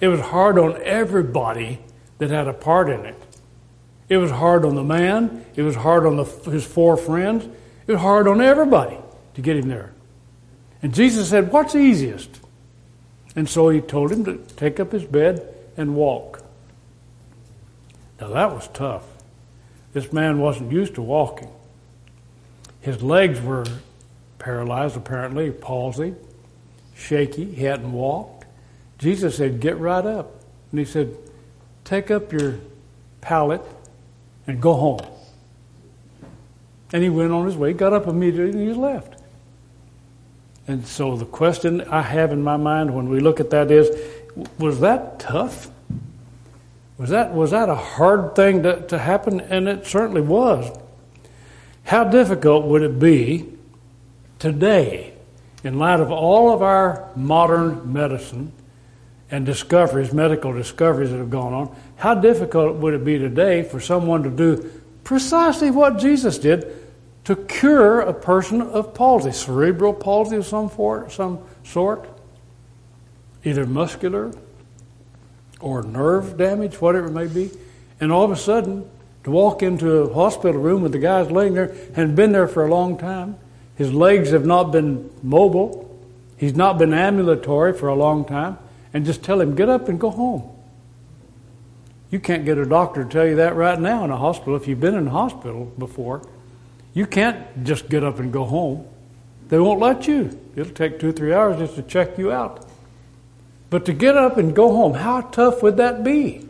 It 0.00 0.08
was 0.08 0.20
hard 0.20 0.58
on 0.58 0.80
everybody 0.82 1.80
that 2.18 2.30
had 2.30 2.48
a 2.48 2.52
part 2.52 2.88
in 2.90 3.04
it. 3.06 3.20
It 4.08 4.18
was 4.18 4.30
hard 4.30 4.64
on 4.64 4.74
the 4.74 4.84
man. 4.84 5.44
It 5.56 5.62
was 5.62 5.74
hard 5.74 6.06
on 6.06 6.16
the, 6.16 6.24
his 6.50 6.64
four 6.64 6.96
friends. 6.96 7.44
It 7.86 7.92
was 7.92 8.00
hard 8.00 8.28
on 8.28 8.40
everybody 8.40 8.98
to 9.34 9.40
get 9.40 9.56
him 9.56 9.68
there. 9.68 9.92
And 10.82 10.94
Jesus 10.94 11.30
said, 11.30 11.50
What's 11.50 11.74
easiest? 11.74 12.40
And 13.34 13.48
so 13.48 13.68
he 13.68 13.80
told 13.80 14.12
him 14.12 14.24
to 14.24 14.38
take 14.56 14.80
up 14.80 14.92
his 14.92 15.04
bed 15.04 15.54
and 15.76 15.94
walk. 15.94 16.42
Now 18.20 18.28
that 18.28 18.52
was 18.52 18.68
tough. 18.68 19.04
This 19.92 20.12
man 20.12 20.38
wasn't 20.40 20.72
used 20.72 20.94
to 20.94 21.02
walking. 21.02 21.50
His 22.80 23.02
legs 23.02 23.40
were 23.40 23.64
paralyzed, 24.38 24.96
apparently, 24.96 25.50
palsy, 25.50 26.14
shaky. 26.96 27.44
He 27.44 27.64
hadn't 27.64 27.92
walked. 27.92 28.46
Jesus 28.98 29.36
said, 29.36 29.60
Get 29.60 29.78
right 29.78 30.04
up. 30.04 30.42
And 30.70 30.80
he 30.80 30.86
said, 30.86 31.14
Take 31.84 32.10
up 32.10 32.32
your 32.32 32.58
pallet 33.20 33.62
and 34.46 34.60
go 34.60 34.74
home. 34.74 35.06
And 36.92 37.02
he 37.02 37.08
went 37.08 37.32
on 37.32 37.46
his 37.46 37.56
way, 37.56 37.72
got 37.72 37.92
up 37.92 38.06
immediately, 38.06 38.58
and 38.58 38.68
he 38.68 38.74
left. 38.74 39.20
And 40.68 40.86
so 40.86 41.16
the 41.16 41.24
question 41.24 41.82
I 41.82 42.02
have 42.02 42.32
in 42.32 42.42
my 42.42 42.56
mind 42.56 42.94
when 42.94 43.08
we 43.08 43.20
look 43.20 43.38
at 43.38 43.50
that 43.50 43.70
is 43.70 43.88
was 44.58 44.80
that 44.80 45.20
tough? 45.20 45.70
Was 46.98 47.10
that, 47.10 47.32
was 47.32 47.50
that 47.50 47.68
a 47.68 47.74
hard 47.74 48.34
thing 48.34 48.62
to, 48.62 48.80
to 48.88 48.98
happen? 48.98 49.40
And 49.40 49.68
it 49.68 49.86
certainly 49.86 50.22
was. 50.22 50.76
How 51.84 52.04
difficult 52.04 52.64
would 52.66 52.82
it 52.82 52.98
be 52.98 53.52
today, 54.38 55.12
in 55.66 55.80
light 55.80 55.98
of 55.98 56.12
all 56.12 56.52
of 56.54 56.62
our 56.62 57.10
modern 57.16 57.92
medicine 57.92 58.52
and 59.32 59.44
discoveries, 59.44 60.12
medical 60.12 60.52
discoveries 60.52 61.10
that 61.10 61.18
have 61.18 61.28
gone 61.28 61.52
on, 61.52 61.76
how 61.96 62.14
difficult 62.14 62.76
would 62.76 62.94
it 62.94 63.04
be 63.04 63.18
today 63.18 63.64
for 63.64 63.80
someone 63.80 64.22
to 64.22 64.30
do 64.30 64.70
precisely 65.02 65.72
what 65.72 65.98
Jesus 65.98 66.38
did 66.38 66.72
to 67.24 67.34
cure 67.34 68.00
a 68.00 68.14
person 68.14 68.62
of 68.62 68.94
palsy, 68.94 69.32
cerebral 69.32 69.92
palsy 69.92 70.36
of 70.36 70.46
some, 70.46 70.68
for, 70.68 71.10
some 71.10 71.40
sort, 71.64 72.08
either 73.42 73.66
muscular 73.66 74.32
or 75.58 75.82
nerve 75.82 76.36
damage, 76.36 76.80
whatever 76.80 77.08
it 77.08 77.12
may 77.12 77.26
be, 77.26 77.50
and 77.98 78.12
all 78.12 78.22
of 78.22 78.30
a 78.30 78.36
sudden 78.36 78.88
to 79.24 79.32
walk 79.32 79.64
into 79.64 79.90
a 79.90 80.14
hospital 80.14 80.60
room 80.60 80.82
with 80.82 80.92
the 80.92 81.00
guy's 81.00 81.28
laying 81.32 81.54
there 81.54 81.74
and 81.96 82.14
been 82.14 82.30
there 82.30 82.46
for 82.46 82.64
a 82.64 82.70
long 82.70 82.96
time. 82.96 83.36
His 83.76 83.92
legs 83.92 84.30
have 84.30 84.44
not 84.44 84.72
been 84.72 85.10
mobile. 85.22 85.82
He's 86.36 86.54
not 86.54 86.78
been 86.78 86.92
ambulatory 86.92 87.72
for 87.72 87.88
a 87.88 87.94
long 87.94 88.24
time. 88.24 88.58
And 88.92 89.04
just 89.04 89.22
tell 89.22 89.40
him, 89.40 89.54
get 89.54 89.68
up 89.68 89.88
and 89.88 90.00
go 90.00 90.10
home. 90.10 90.50
You 92.10 92.20
can't 92.20 92.44
get 92.44 92.56
a 92.56 92.64
doctor 92.64 93.04
to 93.04 93.10
tell 93.10 93.26
you 93.26 93.36
that 93.36 93.54
right 93.56 93.78
now 93.78 94.04
in 94.04 94.10
a 94.10 94.16
hospital. 94.16 94.56
If 94.56 94.66
you've 94.66 94.80
been 94.80 94.94
in 94.94 95.06
a 95.06 95.10
hospital 95.10 95.66
before, 95.78 96.26
you 96.94 97.06
can't 97.06 97.64
just 97.64 97.88
get 97.88 98.02
up 98.04 98.18
and 98.18 98.32
go 98.32 98.44
home. 98.44 98.86
They 99.48 99.58
won't 99.58 99.80
let 99.80 100.08
you. 100.08 100.38
It'll 100.56 100.72
take 100.72 100.98
two 100.98 101.10
or 101.10 101.12
three 101.12 101.34
hours 101.34 101.58
just 101.58 101.74
to 101.74 101.82
check 101.82 102.16
you 102.16 102.32
out. 102.32 102.66
But 103.68 103.84
to 103.86 103.92
get 103.92 104.16
up 104.16 104.38
and 104.38 104.54
go 104.54 104.72
home, 104.72 104.94
how 104.94 105.20
tough 105.20 105.62
would 105.62 105.76
that 105.76 106.04
be? 106.04 106.46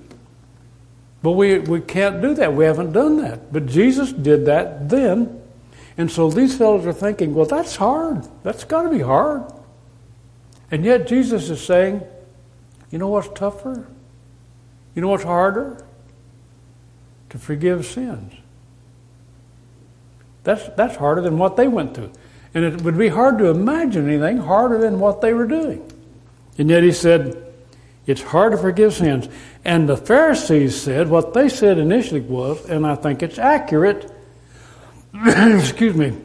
But 1.23 1.33
we, 1.33 1.59
we 1.59 1.80
can't 1.80 2.23
do 2.23 2.35
that. 2.35 2.54
We 2.54 2.66
haven't 2.66 2.92
done 2.92 3.16
that. 3.23 3.52
But 3.52 3.66
Jesus 3.66 4.12
did 4.12 4.47
that 4.47 4.88
then. 4.88 5.42
And 5.98 6.10
so 6.10 6.30
these 6.30 6.56
fellows 6.56 6.86
are 6.86 6.92
thinking, 6.92 7.34
well, 7.34 7.46
that's 7.46 7.76
hard. 7.76 8.26
That's 8.42 8.64
got 8.64 8.82
to 8.82 8.90
be 8.90 9.00
hard. 9.00 9.44
And 10.70 10.84
yet 10.84 11.06
Jesus 11.06 11.48
is 11.48 11.64
saying, 11.64 12.02
you 12.90 12.98
know 12.98 13.08
what's 13.08 13.28
tougher? 13.38 13.86
You 14.94 15.02
know 15.02 15.08
what's 15.08 15.24
harder? 15.24 15.84
To 17.30 17.38
forgive 17.38 17.86
sins. 17.86 18.34
That's, 20.44 20.68
that's 20.76 20.96
harder 20.96 21.22
than 21.22 21.38
what 21.38 21.56
they 21.56 21.66
went 21.66 21.94
through. 21.94 22.12
And 22.54 22.64
it 22.64 22.82
would 22.82 22.96
be 22.96 23.08
hard 23.08 23.38
to 23.38 23.46
imagine 23.46 24.08
anything 24.08 24.38
harder 24.38 24.78
than 24.78 25.00
what 25.00 25.20
they 25.20 25.34
were 25.34 25.46
doing. 25.46 25.90
And 26.58 26.70
yet 26.70 26.82
he 26.82 26.92
said, 26.92 27.42
it's 28.06 28.22
hard 28.22 28.52
to 28.52 28.58
forgive 28.58 28.94
sins. 28.94 29.28
And 29.64 29.88
the 29.88 29.96
Pharisees 29.96 30.80
said, 30.80 31.08
what 31.08 31.34
they 31.34 31.48
said 31.48 31.78
initially 31.78 32.20
was, 32.20 32.64
and 32.70 32.86
I 32.86 32.94
think 32.94 33.22
it's 33.22 33.38
accurate, 33.38 34.10
excuse 35.58 35.94
me, 35.94 36.16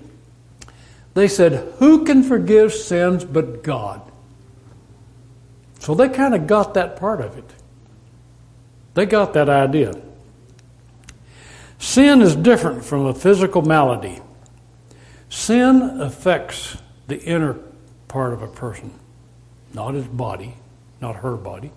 they 1.14 1.28
said, 1.28 1.74
Who 1.78 2.06
can 2.06 2.24
forgive 2.24 2.74
sins 2.74 3.24
but 3.26 3.64
God? 3.64 4.02
So 5.80 5.96
they 5.96 6.10
kind 6.10 6.36
of 6.36 6.48
got 6.48 6.74
that 6.76 6.98
part 6.98 7.22
of 7.22 7.38
it. 7.38 7.50
They 8.94 9.06
got 9.06 9.34
that 9.34 9.50
idea. 9.50 10.00
Sin 11.80 12.22
is 12.22 12.36
different 12.36 12.86
from 12.86 13.08
a 13.08 13.14
physical 13.14 13.64
malady. 13.64 14.20
Sin 15.30 16.02
affects 16.02 16.78
the 17.08 17.20
inner 17.24 17.58
part 18.08 18.34
of 18.34 18.42
a 18.42 18.48
person, 18.48 18.94
not 19.74 19.94
his 19.94 20.06
body, 20.06 20.54
not 21.00 21.16
her 21.18 21.36
body. 21.36 21.72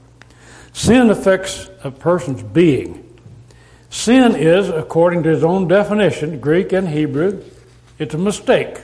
Sin 0.72 1.08
affects 1.08 1.70
a 1.82 1.90
person's 1.90 2.42
being. 2.42 3.03
Sin 3.94 4.34
is, 4.34 4.68
according 4.70 5.22
to 5.22 5.28
his 5.28 5.44
own 5.44 5.68
definition, 5.68 6.40
Greek 6.40 6.72
and 6.72 6.88
Hebrew, 6.88 7.44
it's 7.96 8.12
a 8.12 8.18
mistake. 8.18 8.80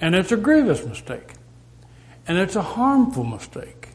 And 0.00 0.16
it's 0.16 0.32
a 0.32 0.36
grievous 0.36 0.84
mistake. 0.84 1.34
And 2.26 2.36
it's 2.36 2.56
a 2.56 2.62
harmful 2.62 3.22
mistake. 3.22 3.90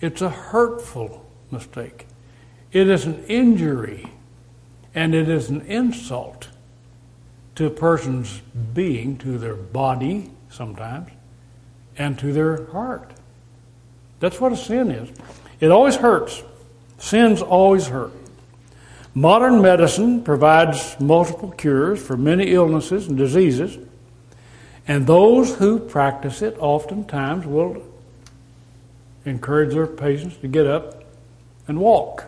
It's 0.00 0.22
a 0.22 0.30
hurtful 0.30 1.26
mistake. 1.50 2.06
It 2.70 2.88
is 2.88 3.04
an 3.04 3.24
injury 3.24 4.08
and 4.94 5.16
it 5.16 5.28
is 5.28 5.50
an 5.50 5.62
insult 5.62 6.46
to 7.56 7.66
a 7.66 7.70
person's 7.70 8.40
being, 8.72 9.18
to 9.18 9.36
their 9.36 9.56
body 9.56 10.30
sometimes, 10.48 11.10
and 11.98 12.16
to 12.20 12.32
their 12.32 12.66
heart. 12.66 13.10
That's 14.20 14.40
what 14.40 14.52
a 14.52 14.56
sin 14.56 14.92
is. 14.92 15.10
It 15.58 15.72
always 15.72 15.96
hurts. 15.96 16.40
Sins 16.98 17.42
always 17.42 17.88
hurt. 17.88 18.12
Modern 19.14 19.60
medicine 19.60 20.22
provides 20.22 20.98
multiple 20.98 21.50
cures 21.50 22.02
for 22.02 22.16
many 22.16 22.52
illnesses 22.52 23.08
and 23.08 23.18
diseases, 23.18 23.78
and 24.88 25.06
those 25.06 25.54
who 25.56 25.78
practice 25.78 26.40
it 26.40 26.56
oftentimes 26.58 27.46
will 27.46 27.82
encourage 29.24 29.74
their 29.74 29.86
patients 29.86 30.36
to 30.38 30.48
get 30.48 30.66
up 30.66 31.04
and 31.68 31.78
walk 31.78 32.24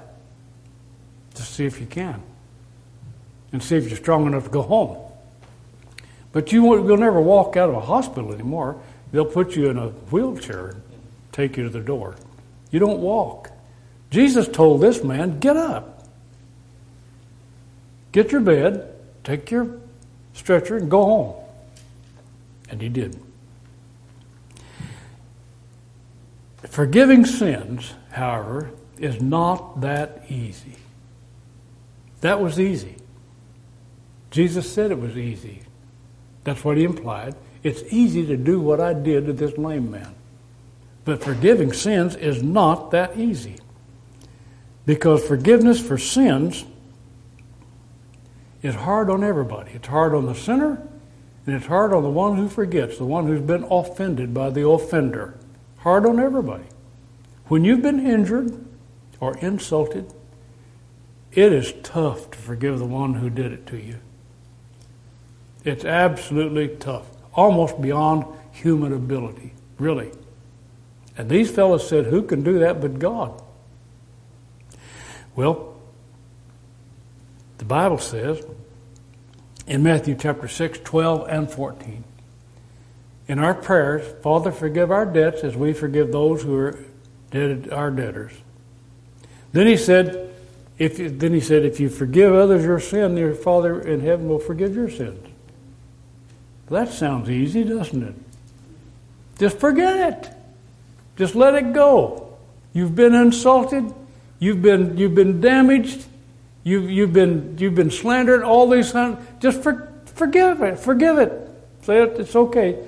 to 1.34 1.42
see 1.42 1.64
if 1.64 1.80
you 1.80 1.86
can 1.86 2.22
and 3.50 3.62
see 3.62 3.76
if 3.76 3.88
you're 3.88 3.96
strong 3.96 4.26
enough 4.26 4.44
to 4.44 4.50
go 4.50 4.62
home. 4.62 4.98
But 6.32 6.52
you 6.52 6.64
will 6.64 6.96
never 6.96 7.20
walk 7.20 7.56
out 7.56 7.70
of 7.70 7.76
a 7.76 7.80
hospital 7.80 8.32
anymore. 8.32 8.80
They'll 9.10 9.24
put 9.24 9.56
you 9.56 9.70
in 9.70 9.78
a 9.78 9.88
wheelchair 9.88 10.68
and 10.68 10.82
take 11.32 11.56
you 11.56 11.64
to 11.64 11.70
the 11.70 11.80
door. 11.80 12.16
You 12.70 12.78
don't 12.78 13.00
walk. 13.00 13.50
Jesus 14.10 14.48
told 14.48 14.80
this 14.80 15.02
man, 15.02 15.38
get 15.40 15.56
up. 15.56 15.93
Get 18.14 18.30
your 18.30 18.42
bed, 18.42 18.94
take 19.24 19.50
your 19.50 19.80
stretcher, 20.34 20.76
and 20.76 20.88
go 20.88 21.04
home. 21.04 21.34
And 22.70 22.80
he 22.80 22.88
did. 22.88 23.20
Forgiving 26.68 27.26
sins, 27.26 27.92
however, 28.12 28.70
is 28.98 29.20
not 29.20 29.80
that 29.80 30.26
easy. 30.28 30.76
That 32.20 32.40
was 32.40 32.60
easy. 32.60 32.94
Jesus 34.30 34.72
said 34.72 34.92
it 34.92 35.00
was 35.00 35.18
easy. 35.18 35.62
That's 36.44 36.64
what 36.64 36.76
he 36.76 36.84
implied. 36.84 37.34
It's 37.64 37.82
easy 37.92 38.24
to 38.26 38.36
do 38.36 38.60
what 38.60 38.80
I 38.80 38.94
did 38.94 39.26
to 39.26 39.32
this 39.32 39.58
lame 39.58 39.90
man. 39.90 40.14
But 41.04 41.24
forgiving 41.24 41.72
sins 41.72 42.14
is 42.14 42.44
not 42.44 42.92
that 42.92 43.18
easy. 43.18 43.56
Because 44.86 45.26
forgiveness 45.26 45.84
for 45.84 45.98
sins 45.98 46.64
is 48.64 48.74
hard 48.74 49.10
on 49.10 49.22
everybody. 49.22 49.72
It's 49.74 49.88
hard 49.88 50.14
on 50.14 50.24
the 50.24 50.34
sinner, 50.34 50.82
and 51.46 51.54
it's 51.54 51.66
hard 51.66 51.92
on 51.92 52.02
the 52.02 52.08
one 52.08 52.36
who 52.38 52.48
forgets, 52.48 52.96
the 52.96 53.04
one 53.04 53.26
who's 53.26 53.42
been 53.42 53.62
offended 53.64 54.32
by 54.32 54.48
the 54.48 54.66
offender. 54.66 55.34
Hard 55.76 56.06
on 56.06 56.18
everybody. 56.18 56.64
When 57.48 57.62
you've 57.62 57.82
been 57.82 58.04
injured 58.04 58.64
or 59.20 59.36
insulted, 59.36 60.10
it 61.30 61.52
is 61.52 61.74
tough 61.82 62.30
to 62.30 62.38
forgive 62.38 62.78
the 62.78 62.86
one 62.86 63.14
who 63.14 63.28
did 63.28 63.52
it 63.52 63.66
to 63.66 63.76
you. 63.76 63.98
It's 65.62 65.84
absolutely 65.84 66.68
tough, 66.68 67.06
almost 67.34 67.82
beyond 67.82 68.24
human 68.50 68.94
ability, 68.94 69.52
really. 69.78 70.10
And 71.18 71.28
these 71.28 71.50
fellows 71.50 71.86
said, 71.86 72.06
Who 72.06 72.22
can 72.22 72.42
do 72.42 72.60
that 72.60 72.80
but 72.80 72.98
God? 72.98 73.42
Well, 75.36 75.73
the 77.64 77.68
Bible 77.68 77.96
says 77.96 78.44
in 79.66 79.82
Matthew 79.82 80.16
chapter 80.20 80.48
6, 80.48 80.80
12 80.84 81.28
and 81.30 81.50
14, 81.50 82.04
in 83.26 83.38
our 83.38 83.54
prayers, 83.54 84.04
Father, 84.22 84.52
forgive 84.52 84.90
our 84.90 85.06
debts 85.06 85.42
as 85.42 85.56
we 85.56 85.72
forgive 85.72 86.12
those 86.12 86.42
who 86.42 86.54
are 86.56 86.78
dead, 87.30 87.70
our 87.72 87.90
debtors. 87.90 88.32
Then 89.52 89.66
he 89.66 89.78
said, 89.78 90.30
if, 90.76 90.98
then 91.18 91.32
he 91.32 91.40
said, 91.40 91.64
if 91.64 91.80
you 91.80 91.88
forgive 91.88 92.34
others 92.34 92.64
your 92.64 92.80
sin, 92.80 93.16
your 93.16 93.34
Father 93.34 93.80
in 93.80 94.00
heaven 94.00 94.28
will 94.28 94.40
forgive 94.40 94.74
your 94.74 94.90
sins. 94.90 95.26
That 96.68 96.90
sounds 96.90 97.30
easy, 97.30 97.64
doesn't 97.64 98.02
it? 98.02 98.14
Just 99.38 99.58
forget 99.58 100.12
it. 100.12 100.32
Just 101.16 101.34
let 101.34 101.54
it 101.54 101.72
go. 101.72 102.36
You've 102.74 102.94
been 102.94 103.14
insulted. 103.14 103.90
You've 104.38 104.60
been, 104.60 104.98
you've 104.98 105.14
been 105.14 105.40
damaged. 105.40 106.04
You've, 106.64 106.90
you've, 106.90 107.12
been, 107.12 107.56
you've 107.58 107.74
been 107.74 107.90
slandered. 107.90 108.42
All 108.42 108.68
these 108.68 108.90
things. 108.90 109.18
Just 109.38 109.62
for, 109.62 109.92
forgive 110.06 110.62
it. 110.62 110.78
Forgive 110.78 111.18
it. 111.18 111.50
Say 111.82 112.02
it. 112.02 112.18
It's 112.18 112.34
okay. 112.34 112.82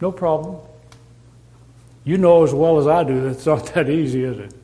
No 0.00 0.12
problem. 0.12 0.58
You 2.04 2.18
know 2.18 2.42
as 2.42 2.52
well 2.52 2.78
as 2.78 2.86
I 2.86 3.04
do 3.04 3.20
that 3.22 3.30
it's 3.30 3.46
not 3.46 3.66
that 3.74 3.88
easy, 3.88 4.24
is 4.24 4.38
it? 4.38 4.54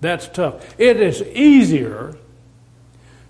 That's 0.00 0.28
tough. 0.28 0.78
It 0.78 1.00
is 1.00 1.22
easier 1.22 2.16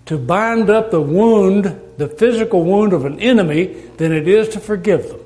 to 0.07 0.19
bind 0.19 0.71
up 0.71 0.91
the 0.91 1.01
wound, 1.01 1.81
the 1.97 2.09
physical 2.09 2.65
wound 2.65 2.93
of 2.93 3.05
an 3.05 3.21
enemy, 3.21 3.67
than 3.97 4.13
it 4.13 4.27
is 4.27 4.49
to 4.51 4.61
forgive 4.61 5.09
them 5.09 5.21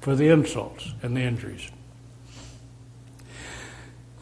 for 0.00 0.14
the 0.14 0.28
insults 0.28 0.92
and 1.02 1.16
the 1.16 1.22
injuries. 1.22 1.70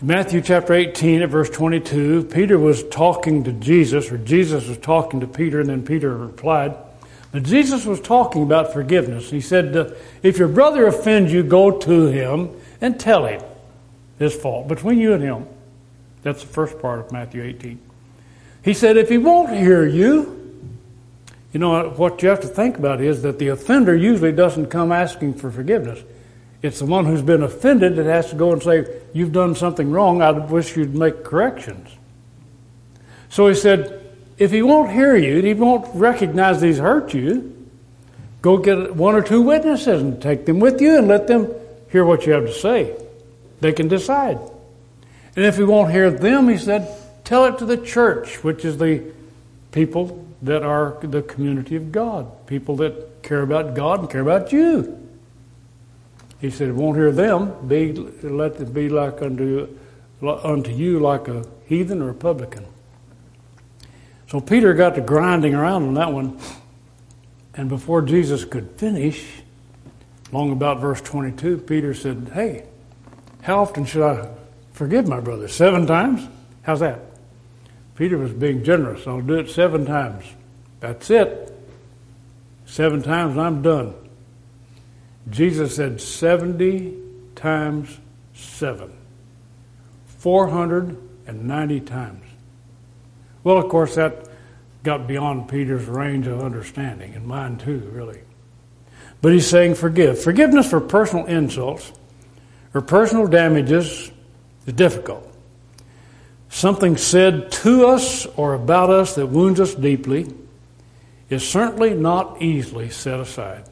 In 0.00 0.08
Matthew 0.08 0.42
chapter 0.42 0.74
18 0.74 1.22
at 1.22 1.30
verse 1.30 1.48
22, 1.48 2.24
Peter 2.24 2.58
was 2.58 2.84
talking 2.88 3.44
to 3.44 3.52
Jesus, 3.52 4.12
or 4.12 4.18
Jesus 4.18 4.68
was 4.68 4.76
talking 4.76 5.20
to 5.20 5.26
Peter, 5.26 5.58
and 5.58 5.70
then 5.70 5.86
Peter 5.86 6.14
replied, 6.14 6.76
But 7.32 7.44
Jesus 7.44 7.86
was 7.86 7.98
talking 7.98 8.42
about 8.42 8.74
forgiveness. 8.74 9.30
He 9.30 9.40
said, 9.40 9.74
uh, 9.74 9.90
If 10.22 10.36
your 10.36 10.48
brother 10.48 10.86
offends 10.86 11.32
you, 11.32 11.42
go 11.42 11.78
to 11.78 12.06
him 12.08 12.50
and 12.82 13.00
tell 13.00 13.24
him 13.24 13.40
his 14.18 14.34
fault 14.34 14.68
between 14.68 14.98
you 14.98 15.14
and 15.14 15.22
him. 15.22 15.46
That's 16.20 16.42
the 16.42 16.48
first 16.48 16.78
part 16.78 17.00
of 17.00 17.10
Matthew 17.10 17.42
18. 17.42 17.80
He 18.62 18.74
said, 18.74 18.98
If 18.98 19.08
he 19.08 19.16
won't 19.16 19.56
hear 19.56 19.86
you, 19.86 20.60
you 21.54 21.60
know, 21.60 21.88
what 21.88 22.22
you 22.22 22.28
have 22.28 22.40
to 22.40 22.48
think 22.48 22.76
about 22.76 23.00
is 23.00 23.22
that 23.22 23.38
the 23.38 23.48
offender 23.48 23.96
usually 23.96 24.32
doesn't 24.32 24.66
come 24.66 24.92
asking 24.92 25.34
for 25.34 25.50
forgiveness. 25.50 26.00
It's 26.62 26.78
the 26.78 26.86
one 26.86 27.04
who's 27.04 27.22
been 27.22 27.42
offended 27.42 27.96
that 27.96 28.06
has 28.06 28.30
to 28.30 28.36
go 28.36 28.52
and 28.52 28.62
say, 28.62 28.86
You've 29.12 29.32
done 29.32 29.54
something 29.54 29.90
wrong. 29.90 30.22
I 30.22 30.30
wish 30.30 30.76
you'd 30.76 30.94
make 30.94 31.24
corrections. 31.24 31.88
So 33.28 33.48
he 33.48 33.54
said, 33.54 34.02
If 34.38 34.50
he 34.50 34.62
won't 34.62 34.90
hear 34.90 35.16
you, 35.16 35.36
and 35.36 35.46
he 35.46 35.54
won't 35.54 35.86
recognize 35.94 36.60
that 36.60 36.66
he's 36.66 36.78
hurt 36.78 37.14
you, 37.14 37.68
go 38.42 38.58
get 38.58 38.94
one 38.96 39.14
or 39.14 39.22
two 39.22 39.42
witnesses 39.42 40.02
and 40.02 40.20
take 40.20 40.46
them 40.46 40.60
with 40.60 40.80
you 40.80 40.98
and 40.98 41.08
let 41.08 41.26
them 41.26 41.52
hear 41.90 42.04
what 42.04 42.26
you 42.26 42.32
have 42.32 42.46
to 42.46 42.52
say. 42.52 42.96
They 43.60 43.72
can 43.72 43.88
decide. 43.88 44.38
And 45.34 45.44
if 45.44 45.56
he 45.56 45.64
won't 45.64 45.92
hear 45.92 46.10
them, 46.10 46.48
he 46.48 46.58
said, 46.58 46.88
Tell 47.24 47.44
it 47.46 47.58
to 47.58 47.66
the 47.66 47.76
church, 47.76 48.42
which 48.42 48.64
is 48.64 48.78
the 48.78 49.02
people 49.72 50.26
that 50.42 50.62
are 50.62 50.96
the 51.02 51.22
community 51.22 51.76
of 51.76 51.92
God, 51.92 52.46
people 52.46 52.76
that 52.76 53.22
care 53.22 53.42
about 53.42 53.74
God 53.74 54.00
and 54.00 54.10
care 54.10 54.20
about 54.20 54.52
you. 54.52 55.05
He 56.40 56.50
said, 56.50 56.76
"Won't 56.76 56.96
hear 56.96 57.12
them. 57.12 57.66
Be 57.66 57.92
let 57.92 58.58
them 58.58 58.72
be 58.72 58.88
like 58.88 59.22
unto 59.22 59.68
unto 60.22 60.70
you 60.70 61.00
like 61.00 61.28
a 61.28 61.44
heathen 61.66 62.02
or 62.02 62.10
a 62.10 62.14
publican." 62.14 62.64
So 64.28 64.40
Peter 64.40 64.74
got 64.74 64.96
to 64.96 65.00
grinding 65.00 65.54
around 65.54 65.84
on 65.84 65.94
that 65.94 66.12
one, 66.12 66.38
and 67.54 67.68
before 67.68 68.02
Jesus 68.02 68.44
could 68.44 68.70
finish, 68.72 69.24
long 70.32 70.52
about 70.52 70.80
verse 70.80 71.00
twenty-two, 71.00 71.58
Peter 71.58 71.94
said, 71.94 72.30
"Hey, 72.34 72.64
how 73.42 73.62
often 73.62 73.84
should 73.84 74.02
I 74.02 74.28
forgive 74.72 75.08
my 75.08 75.20
brother? 75.20 75.48
Seven 75.48 75.86
times? 75.86 76.26
How's 76.62 76.80
that?" 76.80 77.00
Peter 77.94 78.18
was 78.18 78.32
being 78.32 78.62
generous. 78.62 79.06
I'll 79.06 79.22
do 79.22 79.38
it 79.38 79.48
seven 79.48 79.86
times. 79.86 80.24
That's 80.80 81.08
it. 81.08 81.56
Seven 82.66 83.02
times 83.02 83.38
I'm 83.38 83.62
done. 83.62 83.94
Jesus 85.30 85.76
said 85.76 86.00
70 86.00 86.94
times 87.34 87.98
7. 88.34 88.92
490 90.18 91.80
times. 91.80 92.24
Well, 93.42 93.58
of 93.58 93.68
course, 93.68 93.94
that 93.96 94.28
got 94.82 95.06
beyond 95.06 95.48
Peter's 95.48 95.86
range 95.86 96.26
of 96.26 96.42
understanding, 96.42 97.14
and 97.14 97.26
mine 97.26 97.58
too, 97.58 97.78
really. 97.92 98.20
But 99.20 99.32
he's 99.32 99.48
saying 99.48 99.74
forgive. 99.74 100.22
Forgiveness 100.22 100.70
for 100.70 100.80
personal 100.80 101.26
insults 101.26 101.92
or 102.74 102.80
personal 102.80 103.26
damages 103.26 104.10
is 104.66 104.72
difficult. 104.72 105.32
Something 106.48 106.96
said 106.96 107.50
to 107.52 107.86
us 107.86 108.26
or 108.36 108.54
about 108.54 108.90
us 108.90 109.14
that 109.16 109.26
wounds 109.26 109.60
us 109.60 109.74
deeply 109.74 110.32
is 111.28 111.46
certainly 111.46 111.94
not 111.94 112.40
easily 112.40 112.88
set 112.90 113.18
aside. 113.18 113.64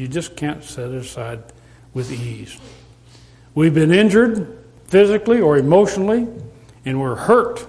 You 0.00 0.08
just 0.08 0.34
can't 0.34 0.64
set 0.64 0.88
it 0.88 0.94
aside 0.94 1.42
with 1.92 2.10
ease. 2.10 2.56
We've 3.54 3.74
been 3.74 3.92
injured 3.92 4.56
physically 4.86 5.42
or 5.42 5.58
emotionally, 5.58 6.26
and 6.86 6.98
we're 6.98 7.16
hurt. 7.16 7.66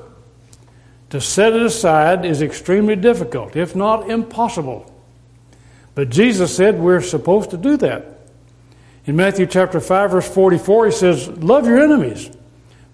To 1.09 1.19
set 1.19 1.51
it 1.51 1.61
aside 1.61 2.23
is 2.23 2.41
extremely 2.41 2.95
difficult, 2.95 3.57
if 3.57 3.75
not 3.75 4.09
impossible. 4.09 4.89
But 5.93 6.09
Jesus 6.09 6.55
said 6.55 6.79
we're 6.79 7.01
supposed 7.01 7.49
to 7.49 7.57
do 7.57 7.75
that. 7.77 8.21
In 9.05 9.17
Matthew 9.17 9.45
chapter 9.45 9.81
5 9.81 10.11
verse 10.11 10.33
44 10.33 10.85
he 10.85 10.91
says, 10.93 11.27
"Love 11.27 11.67
your 11.67 11.83
enemies. 11.83 12.29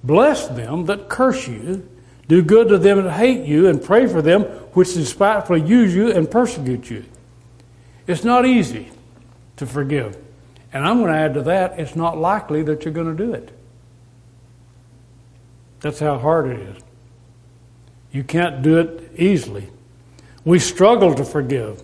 Bless 0.04 0.48
them 0.48 0.88
that 0.88 1.10
curse 1.10 1.48
you, 1.48 1.88
do 2.28 2.42
good 2.42 2.70
to 2.70 2.80
them 2.80 3.04
that 3.04 3.12
hate 3.12 3.46
you, 3.46 3.68
and 3.68 3.84
pray 3.84 4.08
for 4.08 4.24
them 4.24 4.46
which 4.74 4.96
despitefully 4.96 5.62
use 5.62 5.94
you 5.94 6.12
and 6.12 6.32
persecute 6.32 6.90
you." 6.90 7.04
It's 8.08 8.24
not 8.24 8.48
easy 8.48 8.88
to 9.58 9.65
forgive. 9.65 10.17
And 10.74 10.86
I'm 10.86 11.00
going 11.00 11.12
to 11.12 11.17
add 11.17 11.34
to 11.36 11.41
that, 11.43 11.80
it's 11.80 11.96
not 11.96 12.17
likely 12.17 12.63
that 12.63 12.86
you're 12.86 12.93
going 12.93 13.15
to 13.15 13.26
do 13.26 13.34
it. 13.34 13.52
That's 15.80 16.00
how 16.00 16.17
hard 16.17 16.48
it 16.48 16.60
is. 16.60 16.84
You 18.12 18.24
can't 18.24 18.62
do 18.62 18.80
it 18.80 19.12
easily. 19.17 19.70
We 20.43 20.60
struggle 20.60 21.13
to 21.15 21.26
forgive. 21.26 21.84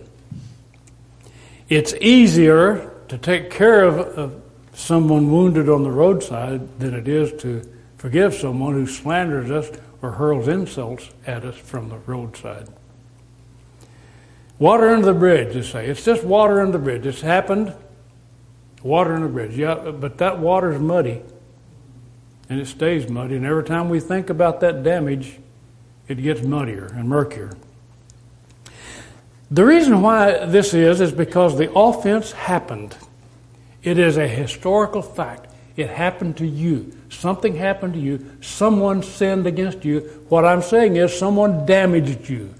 It's 1.68 1.94
easier 2.00 2.92
to 3.08 3.18
take 3.18 3.50
care 3.50 3.84
of, 3.84 3.98
of 3.98 4.42
someone 4.72 5.30
wounded 5.30 5.68
on 5.68 5.82
the 5.82 5.90
roadside 5.90 6.80
than 6.80 6.94
it 6.94 7.08
is 7.08 7.32
to 7.42 7.68
forgive 7.96 8.34
someone 8.34 8.74
who 8.74 8.86
slanders 8.86 9.50
us 9.50 9.70
or 10.02 10.12
hurls 10.12 10.48
insults 10.48 11.10
at 11.26 11.44
us 11.44 11.56
from 11.56 11.88
the 11.88 11.96
roadside. 11.98 12.68
Water 14.58 14.90
under 14.90 15.06
the 15.06 15.18
bridge, 15.18 15.54
they 15.54 15.62
say. 15.62 15.86
It's 15.86 16.04
just 16.04 16.24
water 16.24 16.60
under 16.60 16.78
the 16.78 16.84
bridge. 16.84 17.06
It's 17.06 17.20
happened. 17.20 17.74
Water 18.82 19.14
under 19.14 19.26
the 19.26 19.32
bridge. 19.32 19.56
Yeah, 19.56 19.74
but 19.74 20.18
that 20.18 20.38
water's 20.38 20.80
muddy. 20.80 21.22
And 22.48 22.60
it 22.60 22.66
stays 22.66 23.08
muddy. 23.08 23.36
And 23.36 23.44
every 23.44 23.64
time 23.64 23.88
we 23.88 24.00
think 24.00 24.30
about 24.30 24.60
that 24.60 24.82
damage, 24.82 25.38
it 26.06 26.16
gets 26.16 26.42
muddier 26.42 26.86
and 26.86 27.08
murkier. 27.08 27.56
The 29.50 29.64
reason 29.64 30.02
why 30.02 30.46
this 30.46 30.74
is, 30.74 31.00
is 31.00 31.12
because 31.12 31.58
the 31.58 31.72
offense 31.72 32.32
happened. 32.32 32.96
It 33.82 33.98
is 33.98 34.16
a 34.16 34.26
historical 34.26 35.02
fact. 35.02 35.48
It 35.76 35.90
happened 35.90 36.36
to 36.38 36.46
you. 36.46 36.96
Something 37.08 37.56
happened 37.56 37.94
to 37.94 38.00
you. 38.00 38.36
Someone 38.40 39.02
sinned 39.02 39.46
against 39.46 39.84
you. 39.84 40.00
What 40.28 40.44
I'm 40.44 40.62
saying 40.62 40.96
is, 40.96 41.16
someone 41.16 41.66
damaged 41.66 42.28
you. 42.28 42.54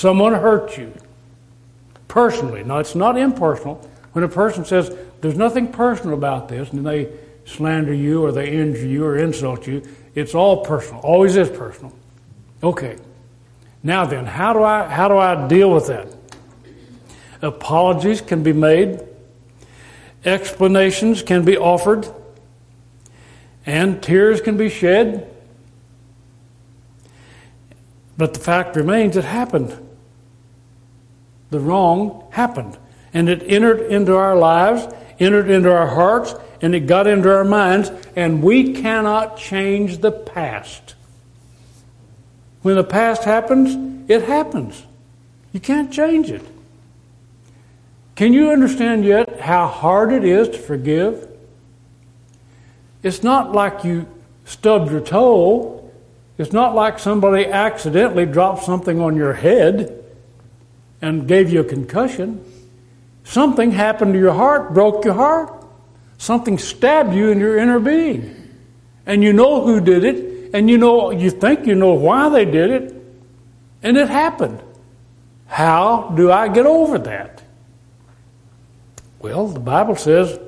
Someone 0.00 0.32
hurt 0.32 0.78
you 0.78 0.94
personally. 2.08 2.64
Now, 2.64 2.78
it's 2.78 2.94
not 2.94 3.18
impersonal. 3.18 3.86
When 4.12 4.24
a 4.24 4.28
person 4.28 4.64
says, 4.64 4.96
there's 5.20 5.36
nothing 5.36 5.70
personal 5.70 6.14
about 6.14 6.48
this, 6.48 6.70
and 6.70 6.86
they 6.86 7.12
slander 7.44 7.92
you 7.92 8.24
or 8.24 8.32
they 8.32 8.48
injure 8.48 8.86
you 8.86 9.04
or 9.04 9.18
insult 9.18 9.66
you, 9.66 9.82
it's 10.14 10.34
all 10.34 10.64
personal. 10.64 11.02
Always 11.02 11.36
is 11.36 11.50
personal. 11.50 11.94
Okay. 12.62 12.96
Now 13.82 14.06
then, 14.06 14.24
how 14.24 14.54
do 14.54 14.62
I, 14.62 14.88
how 14.88 15.08
do 15.08 15.18
I 15.18 15.46
deal 15.48 15.70
with 15.70 15.88
that? 15.88 16.08
Apologies 17.42 18.22
can 18.22 18.42
be 18.42 18.54
made, 18.54 19.02
explanations 20.24 21.22
can 21.22 21.44
be 21.44 21.58
offered, 21.58 22.08
and 23.66 24.02
tears 24.02 24.40
can 24.40 24.56
be 24.56 24.70
shed. 24.70 25.30
But 28.16 28.32
the 28.32 28.40
fact 28.40 28.76
remains 28.76 29.18
it 29.18 29.24
happened. 29.24 29.88
The 31.50 31.60
wrong 31.60 32.26
happened. 32.30 32.78
And 33.12 33.28
it 33.28 33.42
entered 33.46 33.90
into 33.90 34.16
our 34.16 34.36
lives, 34.36 34.86
entered 35.18 35.50
into 35.50 35.72
our 35.72 35.86
hearts, 35.86 36.34
and 36.62 36.74
it 36.74 36.80
got 36.80 37.06
into 37.06 37.32
our 37.34 37.44
minds, 37.44 37.90
and 38.16 38.42
we 38.42 38.74
cannot 38.74 39.36
change 39.36 39.98
the 39.98 40.12
past. 40.12 40.94
When 42.62 42.76
the 42.76 42.84
past 42.84 43.24
happens, 43.24 44.10
it 44.10 44.22
happens. 44.22 44.84
You 45.52 45.60
can't 45.60 45.92
change 45.92 46.30
it. 46.30 46.42
Can 48.14 48.32
you 48.32 48.50
understand 48.50 49.04
yet 49.04 49.40
how 49.40 49.66
hard 49.66 50.12
it 50.12 50.24
is 50.24 50.48
to 50.50 50.58
forgive? 50.58 51.26
It's 53.02 53.22
not 53.22 53.52
like 53.52 53.82
you 53.82 54.06
stubbed 54.44 54.90
your 54.90 55.00
toe 55.00 55.80
it's 56.40 56.54
not 56.54 56.74
like 56.74 56.98
somebody 56.98 57.44
accidentally 57.44 58.24
dropped 58.24 58.62
something 58.62 58.98
on 58.98 59.14
your 59.14 59.34
head 59.34 59.99
and 61.02 61.26
gave 61.26 61.52
you 61.52 61.60
a 61.60 61.64
concussion. 61.64 62.44
Something 63.24 63.70
happened 63.70 64.14
to 64.14 64.18
your 64.18 64.32
heart, 64.32 64.74
broke 64.74 65.04
your 65.04 65.14
heart. 65.14 65.64
Something 66.18 66.58
stabbed 66.58 67.14
you 67.14 67.30
in 67.30 67.38
your 67.38 67.58
inner 67.58 67.80
being. 67.80 68.36
And 69.06 69.22
you 69.22 69.32
know 69.32 69.64
who 69.64 69.80
did 69.80 70.04
it, 70.04 70.50
and 70.52 70.68
you 70.68 70.78
know 70.78 71.10
you 71.10 71.30
think 71.30 71.66
you 71.66 71.74
know 71.74 71.94
why 71.94 72.28
they 72.28 72.44
did 72.44 72.70
it, 72.70 72.94
and 73.82 73.96
it 73.96 74.08
happened. 74.08 74.60
How 75.46 76.12
do 76.14 76.30
I 76.30 76.48
get 76.48 76.66
over 76.66 76.98
that? 76.98 77.42
Well, 79.20 79.48
the 79.48 79.60
Bible 79.60 79.96
says 79.96 80.38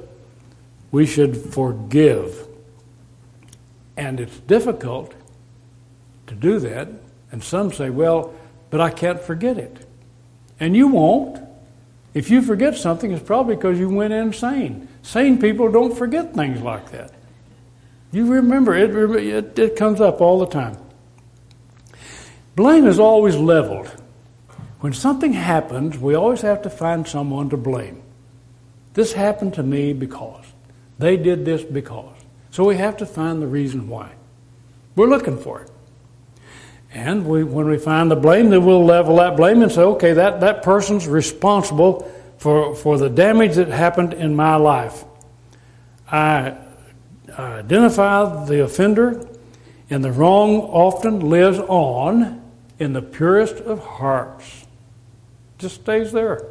we 0.91 1.07
should 1.07 1.37
forgive. 1.37 2.47
And 3.97 4.21
it's 4.21 4.39
difficult 4.41 5.15
to 6.27 6.35
do 6.35 6.59
that. 6.61 6.89
And 7.31 7.43
some 7.43 7.73
say, 7.73 7.91
well, 7.91 8.35
but 8.71 8.81
I 8.81 8.91
can't 8.91 9.21
forget 9.21 9.59
it. 9.59 9.87
And 10.63 10.77
you 10.77 10.87
won't. 10.87 11.41
If 12.15 12.31
you 12.31 12.41
forget 12.41 12.77
something, 12.77 13.11
it's 13.11 13.25
probably 13.25 13.57
because 13.57 13.81
you 13.81 13.89
went 13.89 14.13
insane. 14.13 14.87
Sane 15.03 15.41
people 15.41 15.73
don't 15.73 15.93
forget 15.93 16.35
things 16.35 16.63
like 16.63 16.93
that. 16.93 17.11
You 18.13 18.33
remember 18.33 18.73
it, 18.73 18.95
it, 18.95 19.59
it 19.59 19.75
comes 19.75 20.01
up 20.01 20.21
all 20.21 20.39
the 20.39 20.47
time. 20.47 20.77
Blame 22.55 22.87
is 22.87 23.01
always 23.01 23.35
leveled. 23.35 23.89
When 24.79 24.93
something 24.93 25.33
happens, 25.33 25.99
we 25.99 26.15
always 26.15 26.43
have 26.43 26.63
to 26.63 26.71
find 26.71 27.09
someone 27.09 27.51
to 27.51 27.57
blame. 27.57 28.01
This 28.95 29.15
happened 29.15 29.55
to 29.55 29.65
me 29.65 29.93
because. 29.93 30.45
They 30.97 31.17
did 31.17 31.45
this 31.45 31.65
because. 31.65 32.15
So 32.53 32.63
we 32.63 32.77
have 32.77 32.99
to 32.99 33.07
find 33.07 33.43
the 33.43 33.49
reason 33.49 33.89
why. 33.89 34.13
We're 34.95 35.09
looking 35.09 35.39
for 35.39 35.63
it. 35.63 35.72
And 36.95 37.27
we, 37.27 37.43
when 37.43 37.67
we 37.67 37.79
find 37.79 38.11
the 38.11 38.17
blame, 38.17 38.51
then 38.51 38.65
we'll 38.67 38.85
level 38.85 39.17
that 39.17 39.37
blame 39.37 39.63
and 39.63 39.73
say, 39.73 39.81
okay, 39.81 40.13
that, 40.13 40.41
that 40.41 40.63
person's 40.63 41.09
responsible 41.09 42.11
for, 42.37 42.75
for 42.75 42.99
the 42.99 43.09
damage 43.09 43.55
that 43.55 43.69
happened 43.69 44.13
in 44.13 44.37
my 44.37 44.57
life. 44.57 45.05
I, 46.11 46.57
I 47.37 47.43
identify 47.61 48.45
the 48.45 48.63
offender, 48.63 49.27
and 49.89 50.05
the 50.05 50.13
wrong 50.13 50.61
often 50.61 51.21
lives 51.31 51.59
on 51.59 52.43
in 52.79 52.93
the 52.93 53.03
purest 53.03 53.57
of 53.57 53.79
hearts 53.79 54.67
just 55.59 55.77
stays 55.77 56.13
there. 56.13 56.47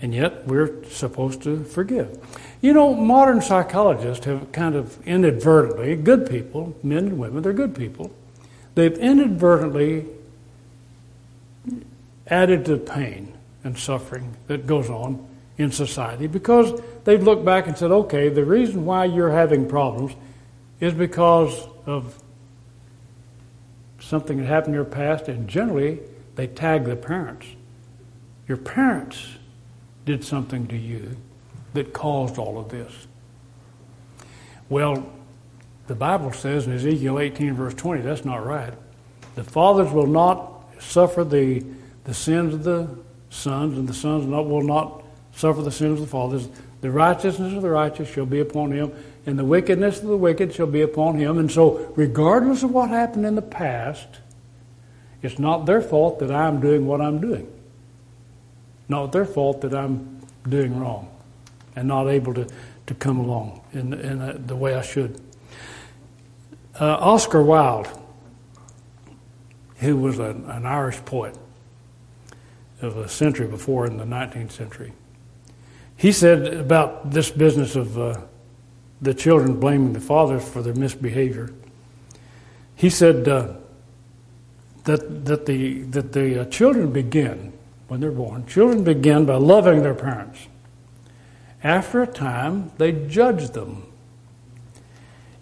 And 0.00 0.14
yet 0.14 0.46
we're 0.46 0.84
supposed 0.84 1.42
to 1.42 1.64
forgive. 1.64 2.18
You 2.60 2.72
know, 2.72 2.94
modern 2.94 3.42
psychologists 3.42 4.24
have 4.24 4.50
kind 4.52 4.76
of 4.76 5.04
inadvertently, 5.06 5.96
good 5.96 6.30
people, 6.30 6.74
men 6.82 6.98
and 7.08 7.18
women, 7.18 7.42
they're 7.42 7.52
good 7.52 7.74
people, 7.74 8.12
they've 8.74 8.96
inadvertently 8.96 10.06
added 12.26 12.64
to 12.64 12.76
the 12.76 12.92
pain 12.92 13.32
and 13.64 13.78
suffering 13.78 14.36
that 14.46 14.66
goes 14.66 14.88
on 14.88 15.26
in 15.58 15.70
society 15.70 16.26
because 16.26 16.80
they've 17.04 17.22
looked 17.22 17.44
back 17.44 17.66
and 17.66 17.76
said, 17.76 17.90
okay, 17.90 18.28
the 18.28 18.44
reason 18.44 18.84
why 18.84 19.04
you're 19.04 19.30
having 19.30 19.68
problems 19.68 20.12
is 20.80 20.92
because 20.94 21.66
of 21.86 22.18
something 24.00 24.38
that 24.38 24.46
happened 24.46 24.74
in 24.74 24.74
your 24.74 24.84
past, 24.84 25.28
and 25.28 25.48
generally 25.48 26.00
they 26.34 26.46
tag 26.46 26.84
the 26.84 26.96
parents. 26.96 27.46
Your 28.48 28.56
parents 28.56 29.26
did 30.04 30.24
something 30.24 30.66
to 30.66 30.76
you 30.76 31.16
that 31.74 31.92
caused 31.92 32.38
all 32.38 32.58
of 32.58 32.68
this. 32.68 32.92
Well, 34.68 35.06
the 35.92 35.96
Bible 35.96 36.32
says 36.32 36.66
in 36.66 36.72
Ezekiel 36.72 37.18
18, 37.18 37.52
verse 37.52 37.74
20, 37.74 38.00
that's 38.00 38.24
not 38.24 38.46
right. 38.46 38.72
The 39.34 39.44
fathers 39.44 39.92
will 39.92 40.06
not 40.06 40.64
suffer 40.80 41.22
the, 41.22 41.62
the 42.04 42.14
sins 42.14 42.54
of 42.54 42.64
the 42.64 42.88
sons, 43.28 43.76
and 43.76 43.86
the 43.86 43.92
sons 43.92 44.24
not, 44.24 44.48
will 44.48 44.62
not 44.62 45.02
suffer 45.34 45.60
the 45.60 45.70
sins 45.70 46.00
of 46.00 46.06
the 46.06 46.10
fathers. 46.10 46.48
The 46.80 46.90
righteousness 46.90 47.52
of 47.52 47.60
the 47.60 47.68
righteous 47.68 48.08
shall 48.08 48.24
be 48.24 48.40
upon 48.40 48.72
him, 48.72 48.90
and 49.26 49.38
the 49.38 49.44
wickedness 49.44 50.00
of 50.00 50.08
the 50.08 50.16
wicked 50.16 50.54
shall 50.54 50.66
be 50.66 50.80
upon 50.80 51.18
him. 51.18 51.36
And 51.36 51.52
so, 51.52 51.92
regardless 51.94 52.62
of 52.62 52.70
what 52.70 52.88
happened 52.88 53.26
in 53.26 53.34
the 53.34 53.42
past, 53.42 54.08
it's 55.20 55.38
not 55.38 55.66
their 55.66 55.82
fault 55.82 56.20
that 56.20 56.30
I'm 56.30 56.58
doing 56.58 56.86
what 56.86 57.02
I'm 57.02 57.20
doing. 57.20 57.52
Not 58.88 59.12
their 59.12 59.26
fault 59.26 59.60
that 59.60 59.74
I'm 59.74 60.22
doing 60.48 60.80
wrong 60.80 61.10
and 61.76 61.86
not 61.86 62.08
able 62.08 62.32
to, 62.32 62.46
to 62.86 62.94
come 62.94 63.18
along 63.18 63.60
in, 63.74 63.92
in 63.92 64.22
uh, 64.22 64.38
the 64.38 64.56
way 64.56 64.74
I 64.74 64.80
should. 64.80 65.20
Uh, 66.80 66.96
Oscar 67.00 67.42
Wilde, 67.42 67.88
who 69.76 69.96
was 69.96 70.18
an, 70.18 70.48
an 70.50 70.64
Irish 70.64 70.98
poet 71.04 71.36
of 72.80 72.96
a 72.96 73.08
century 73.08 73.46
before 73.46 73.86
in 73.86 73.98
the 73.98 74.04
19th 74.04 74.52
century, 74.52 74.92
he 75.96 76.12
said 76.12 76.54
about 76.54 77.10
this 77.10 77.30
business 77.30 77.76
of 77.76 77.98
uh, 77.98 78.20
the 79.00 79.14
children 79.14 79.60
blaming 79.60 79.92
the 79.92 80.00
fathers 80.00 80.48
for 80.48 80.62
their 80.62 80.74
misbehavior. 80.74 81.52
He 82.74 82.88
said, 82.88 83.28
uh, 83.28 83.54
that, 84.84 85.24
that 85.26 85.46
the, 85.46 85.82
that 85.82 86.12
the 86.12 86.42
uh, 86.42 86.44
children 86.46 86.92
begin, 86.92 87.52
when 87.88 88.00
they're 88.00 88.10
born, 88.10 88.46
children 88.46 88.82
begin 88.84 89.26
by 89.26 89.36
loving 89.36 89.82
their 89.82 89.94
parents. 89.94 90.48
After 91.62 92.02
a 92.02 92.06
time, 92.06 92.72
they 92.78 92.92
judge 93.06 93.50
them, 93.50 93.91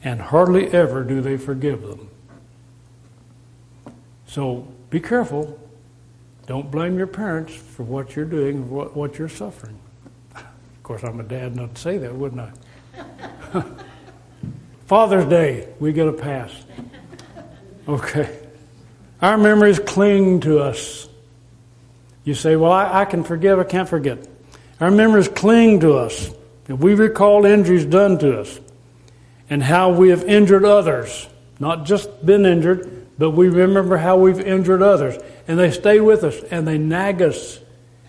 and 0.03 0.21
hardly 0.21 0.69
ever 0.69 1.05
do 1.05 1.21
they 1.21 1.37
forgive 1.37 1.83
them. 1.83 2.09
So 4.27 4.67
be 4.89 5.01
careful. 5.01 5.59
Don't 6.47 6.71
blame 6.71 6.97
your 6.97 7.07
parents 7.07 7.55
for 7.55 7.83
what 7.83 8.17
you're 8.17 8.25
doing, 8.25 8.71
what, 8.71 8.97
what 8.97 9.19
you're 9.19 9.29
suffering. 9.29 9.79
Of 10.35 10.83
course, 10.83 11.05
I'm 11.05 11.21
a 11.21 11.25
dad, 11.25 11.55
not 11.55 11.75
to 11.75 11.81
say 11.81 11.99
that, 11.99 12.15
wouldn't 12.15 12.41
I? 12.41 13.63
Father's 14.87 15.27
Day, 15.27 15.69
we 15.79 15.93
get 15.93 16.09
a 16.09 16.13
pass. 16.13 16.53
Okay. 17.87 18.39
Our 19.23 19.37
memories 19.37 19.79
cling 19.79 20.41
to 20.41 20.61
us. 20.61 21.09
You 22.25 22.35
say, 22.35 22.57
Well, 22.57 22.73
I, 22.73 23.03
I 23.03 23.05
can 23.05 23.23
forgive, 23.23 23.59
I 23.59 23.65
can't 23.65 23.89
forget. 23.89 24.19
Our 24.81 24.91
memories 24.91 25.29
cling 25.29 25.81
to 25.81 25.95
us. 25.95 26.31
We 26.69 26.95
recall 26.95 27.45
injuries 27.45 27.85
done 27.85 28.19
to 28.19 28.41
us 28.41 28.61
and 29.51 29.63
how 29.63 29.91
we 29.91 30.11
have 30.11 30.25
injured 30.25 30.65
others. 30.65 31.29
Not 31.59 31.85
just 31.85 32.25
been 32.25 32.47
injured, 32.47 33.07
but 33.19 33.33
we 33.33 33.49
remember 33.49 33.99
how 33.99 34.17
we've 34.17 34.41
injured 34.41 34.81
others. 34.81 35.19
And 35.47 35.59
they 35.59 35.73
stay 35.73 36.01
with 36.01 36.25
us 36.25 36.41
and 36.51 36.67
they 36.67 36.79
nag 36.79 37.21
us 37.21 37.61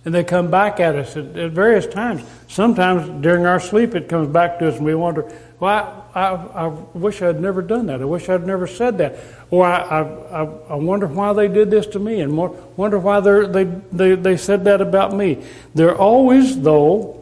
and 0.06 0.16
they 0.16 0.24
come 0.24 0.50
back 0.50 0.80
at 0.80 0.96
us 0.96 1.18
at, 1.18 1.38
at 1.38 1.52
various 1.52 1.86
times. 1.86 2.24
Sometimes 2.48 3.22
during 3.22 3.46
our 3.46 3.60
sleep 3.60 3.94
it 3.94 4.08
comes 4.08 4.30
back 4.30 4.60
to 4.60 4.70
us 4.70 4.78
and 4.78 4.86
we 4.86 4.96
wonder, 4.96 5.32
well, 5.60 6.08
I, 6.16 6.20
I, 6.20 6.66
I 6.66 6.68
wish 6.68 7.22
I'd 7.22 7.40
never 7.40 7.62
done 7.62 7.88
that. 7.88 8.02
I 8.02 8.06
wish 8.06 8.30
I'd 8.30 8.48
never 8.48 8.68
said 8.68 8.98
that. 9.00 9.18
Or 9.50 9.66
I, 9.66 10.02
I, 10.02 10.42
I 10.44 10.76
wonder 10.76 11.08
why 11.08 11.34
they 11.34 11.48
did 11.48 11.70
this 11.70 11.88
to 11.88 12.00
me 12.00 12.22
and 12.22 12.36
wonder 12.78 12.98
why 12.98 13.20
they, 13.20 13.66
they, 13.92 14.16
they 14.16 14.38
said 14.38 14.64
that 14.66 14.82
about 14.82 15.14
me. 15.14 15.44
They're 15.76 15.96
always, 15.96 16.60
though, 16.60 17.21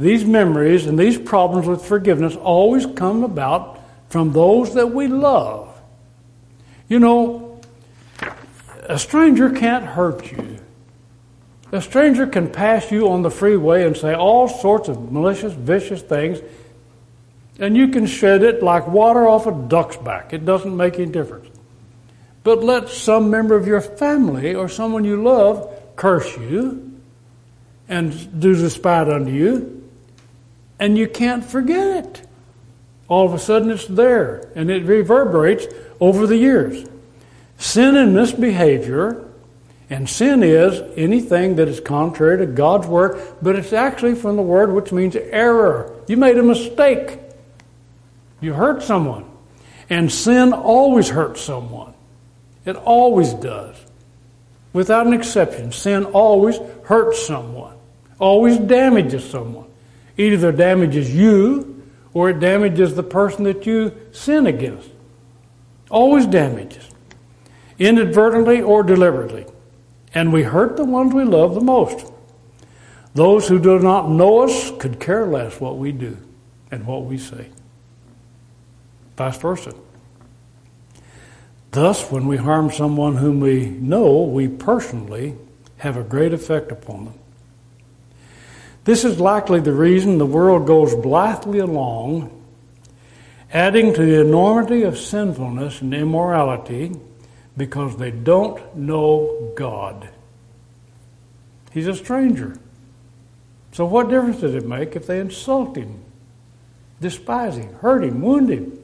these 0.00 0.24
memories 0.24 0.86
and 0.86 0.98
these 0.98 1.18
problems 1.18 1.66
with 1.66 1.84
forgiveness 1.84 2.34
always 2.36 2.86
come 2.86 3.22
about 3.22 3.78
from 4.08 4.32
those 4.32 4.74
that 4.74 4.90
we 4.90 5.06
love. 5.06 5.80
You 6.88 6.98
know, 6.98 7.60
a 8.82 8.98
stranger 8.98 9.50
can't 9.50 9.84
hurt 9.84 10.32
you. 10.32 10.58
A 11.72 11.80
stranger 11.80 12.26
can 12.26 12.50
pass 12.50 12.90
you 12.90 13.10
on 13.10 13.22
the 13.22 13.30
freeway 13.30 13.86
and 13.86 13.96
say 13.96 14.14
all 14.14 14.48
sorts 14.48 14.88
of 14.88 15.12
malicious, 15.12 15.52
vicious 15.52 16.02
things 16.02 16.40
and 17.60 17.76
you 17.76 17.88
can 17.88 18.06
shed 18.06 18.42
it 18.42 18.62
like 18.62 18.88
water 18.88 19.28
off 19.28 19.46
a 19.46 19.52
duck's 19.52 19.98
back. 19.98 20.32
It 20.32 20.46
doesn't 20.46 20.74
make 20.74 20.94
any 20.94 21.12
difference. 21.12 21.48
But 22.42 22.64
let 22.64 22.88
some 22.88 23.30
member 23.30 23.54
of 23.54 23.66
your 23.66 23.82
family 23.82 24.54
or 24.54 24.68
someone 24.68 25.04
you 25.04 25.22
love 25.22 25.70
curse 25.94 26.36
you 26.38 26.98
and 27.86 28.40
do 28.40 28.54
despite 28.54 29.08
unto 29.08 29.30
you, 29.30 29.79
and 30.80 30.96
you 30.98 31.06
can't 31.06 31.44
forget 31.44 32.04
it. 32.04 32.26
All 33.06 33.26
of 33.26 33.34
a 33.34 33.38
sudden 33.38 33.70
it's 33.70 33.86
there, 33.86 34.50
and 34.56 34.70
it 34.70 34.84
reverberates 34.84 35.66
over 36.00 36.26
the 36.26 36.36
years. 36.36 36.88
Sin 37.58 37.96
and 37.96 38.14
misbehavior, 38.14 39.24
and 39.90 40.08
sin 40.08 40.42
is 40.42 40.80
anything 40.96 41.56
that 41.56 41.68
is 41.68 41.80
contrary 41.80 42.38
to 42.38 42.46
God's 42.46 42.86
word, 42.86 43.20
but 43.42 43.56
it's 43.56 43.72
actually 43.72 44.14
from 44.14 44.36
the 44.36 44.42
word 44.42 44.72
which 44.72 44.92
means 44.92 45.16
error. 45.16 45.94
You 46.08 46.16
made 46.16 46.38
a 46.38 46.42
mistake. 46.42 47.18
You 48.40 48.54
hurt 48.54 48.82
someone. 48.82 49.26
And 49.90 50.10
sin 50.10 50.52
always 50.52 51.08
hurts 51.08 51.40
someone. 51.40 51.92
It 52.64 52.76
always 52.76 53.34
does. 53.34 53.76
Without 54.72 55.08
an 55.08 55.12
exception, 55.12 55.72
sin 55.72 56.04
always 56.04 56.56
hurts 56.84 57.26
someone, 57.26 57.74
always 58.20 58.56
damages 58.56 59.28
someone. 59.28 59.66
Either 60.20 60.52
damages 60.52 61.14
you 61.14 61.84
or 62.12 62.30
it 62.30 62.40
damages 62.40 62.94
the 62.94 63.02
person 63.02 63.44
that 63.44 63.66
you 63.66 63.92
sin 64.12 64.46
against. 64.46 64.90
Always 65.90 66.26
damages, 66.26 66.88
inadvertently 67.78 68.60
or 68.60 68.82
deliberately. 68.82 69.46
And 70.14 70.32
we 70.32 70.42
hurt 70.42 70.76
the 70.76 70.84
ones 70.84 71.14
we 71.14 71.24
love 71.24 71.54
the 71.54 71.60
most. 71.60 72.12
Those 73.14 73.48
who 73.48 73.58
do 73.58 73.78
not 73.78 74.08
know 74.08 74.42
us 74.42 74.72
could 74.78 75.00
care 75.00 75.26
less 75.26 75.60
what 75.60 75.78
we 75.78 75.92
do 75.92 76.16
and 76.70 76.86
what 76.86 77.04
we 77.04 77.18
say 77.18 77.48
vice 79.20 79.36
versa. 79.36 79.74
Thus, 81.72 82.10
when 82.10 82.26
we 82.26 82.38
harm 82.38 82.70
someone 82.70 83.16
whom 83.16 83.38
we 83.38 83.66
know, 83.66 84.22
we 84.22 84.48
personally 84.48 85.36
have 85.76 85.98
a 85.98 86.02
great 86.02 86.32
effect 86.32 86.72
upon 86.72 87.04
them. 87.04 87.19
This 88.84 89.04
is 89.04 89.20
likely 89.20 89.60
the 89.60 89.72
reason 89.72 90.18
the 90.18 90.26
world 90.26 90.66
goes 90.66 90.94
blithely 90.94 91.58
along, 91.58 92.30
adding 93.52 93.92
to 93.94 94.04
the 94.04 94.20
enormity 94.20 94.82
of 94.82 94.98
sinfulness 94.98 95.80
and 95.80 95.92
immorality 95.92 96.92
because 97.56 97.96
they 97.96 98.10
don't 98.10 98.76
know 98.76 99.52
God. 99.54 100.08
He's 101.72 101.86
a 101.86 101.94
stranger. 101.94 102.56
So, 103.72 103.84
what 103.84 104.08
difference 104.08 104.40
does 104.40 104.54
it 104.54 104.66
make 104.66 104.96
if 104.96 105.06
they 105.06 105.20
insult 105.20 105.76
him, 105.76 106.02
despise 107.00 107.56
him, 107.56 107.72
hurt 107.74 108.02
him, 108.02 108.20
wound 108.20 108.50
him? 108.50 108.78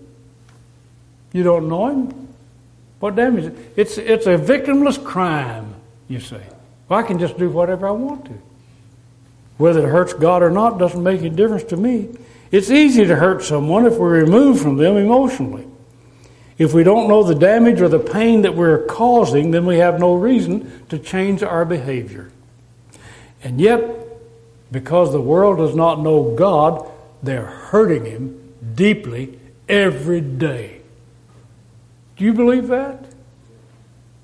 You 1.33 1.43
don't 1.43 1.69
know 1.69 1.89
him? 1.89 2.29
What 3.01 3.17
damage? 3.17 3.53
It's, 3.77 3.99
it's 3.99 4.27
a 4.27 4.39
victimless 4.39 5.03
crime 5.03 5.75
you 6.09 6.21
see. 6.21 6.37
Well, 6.89 7.01
I 7.01 7.03
can 7.03 7.19
just 7.19 7.39
do 7.39 7.51
whatever 7.51 7.89
I 7.89 7.93
want 7.93 8.25
to. 8.27 8.39
Whether 9.59 9.87
it 9.87 9.91
hurts 9.91 10.13
God 10.13 10.43
or 10.43 10.51
not 10.51 10.79
doesn't 10.79 11.03
make 11.03 11.21
any 11.21 11.31
difference 11.31 11.65
to 11.65 11.77
me. 11.77 12.09
It's 12.51 12.71
easy 12.71 13.07
to 13.07 13.17
hurt 13.17 13.43
someone 13.43 13.87
if 13.87 13.97
we're 13.97 14.21
removed 14.21 14.63
from 14.63 14.77
them 14.77 14.97
emotionally. 14.97 15.67
If 16.59 16.73
we 16.73 16.85
don't 16.85 17.09
know 17.09 17.23
the 17.23 17.35
damage 17.35 17.81
or 17.81 17.89
the 17.89 17.99
pain 17.99 18.43
that 18.43 18.55
we're 18.55 18.87
causing, 18.87 19.51
then 19.51 19.67
we 19.67 19.79
have 19.79 20.01
no 20.01 20.15
reason 20.15 20.87
to 20.89 20.99
change 20.99 21.43
our 21.43 21.65
behavior. 21.65 22.31
And 23.43 23.61
yet, 23.61 23.83
because 24.73 25.13
the 25.13 25.21
world 25.21 25.59
does 25.59 25.75
not 25.75 26.01
know 26.01 26.35
God, 26.35 26.91
they're 27.23 27.47
hurting 27.47 28.05
Him 28.05 28.55
deeply 28.75 29.39
every 29.69 30.21
day. 30.21 30.81
Do 32.17 32.25
you 32.25 32.33
believe 32.33 32.69
that? 32.69 33.11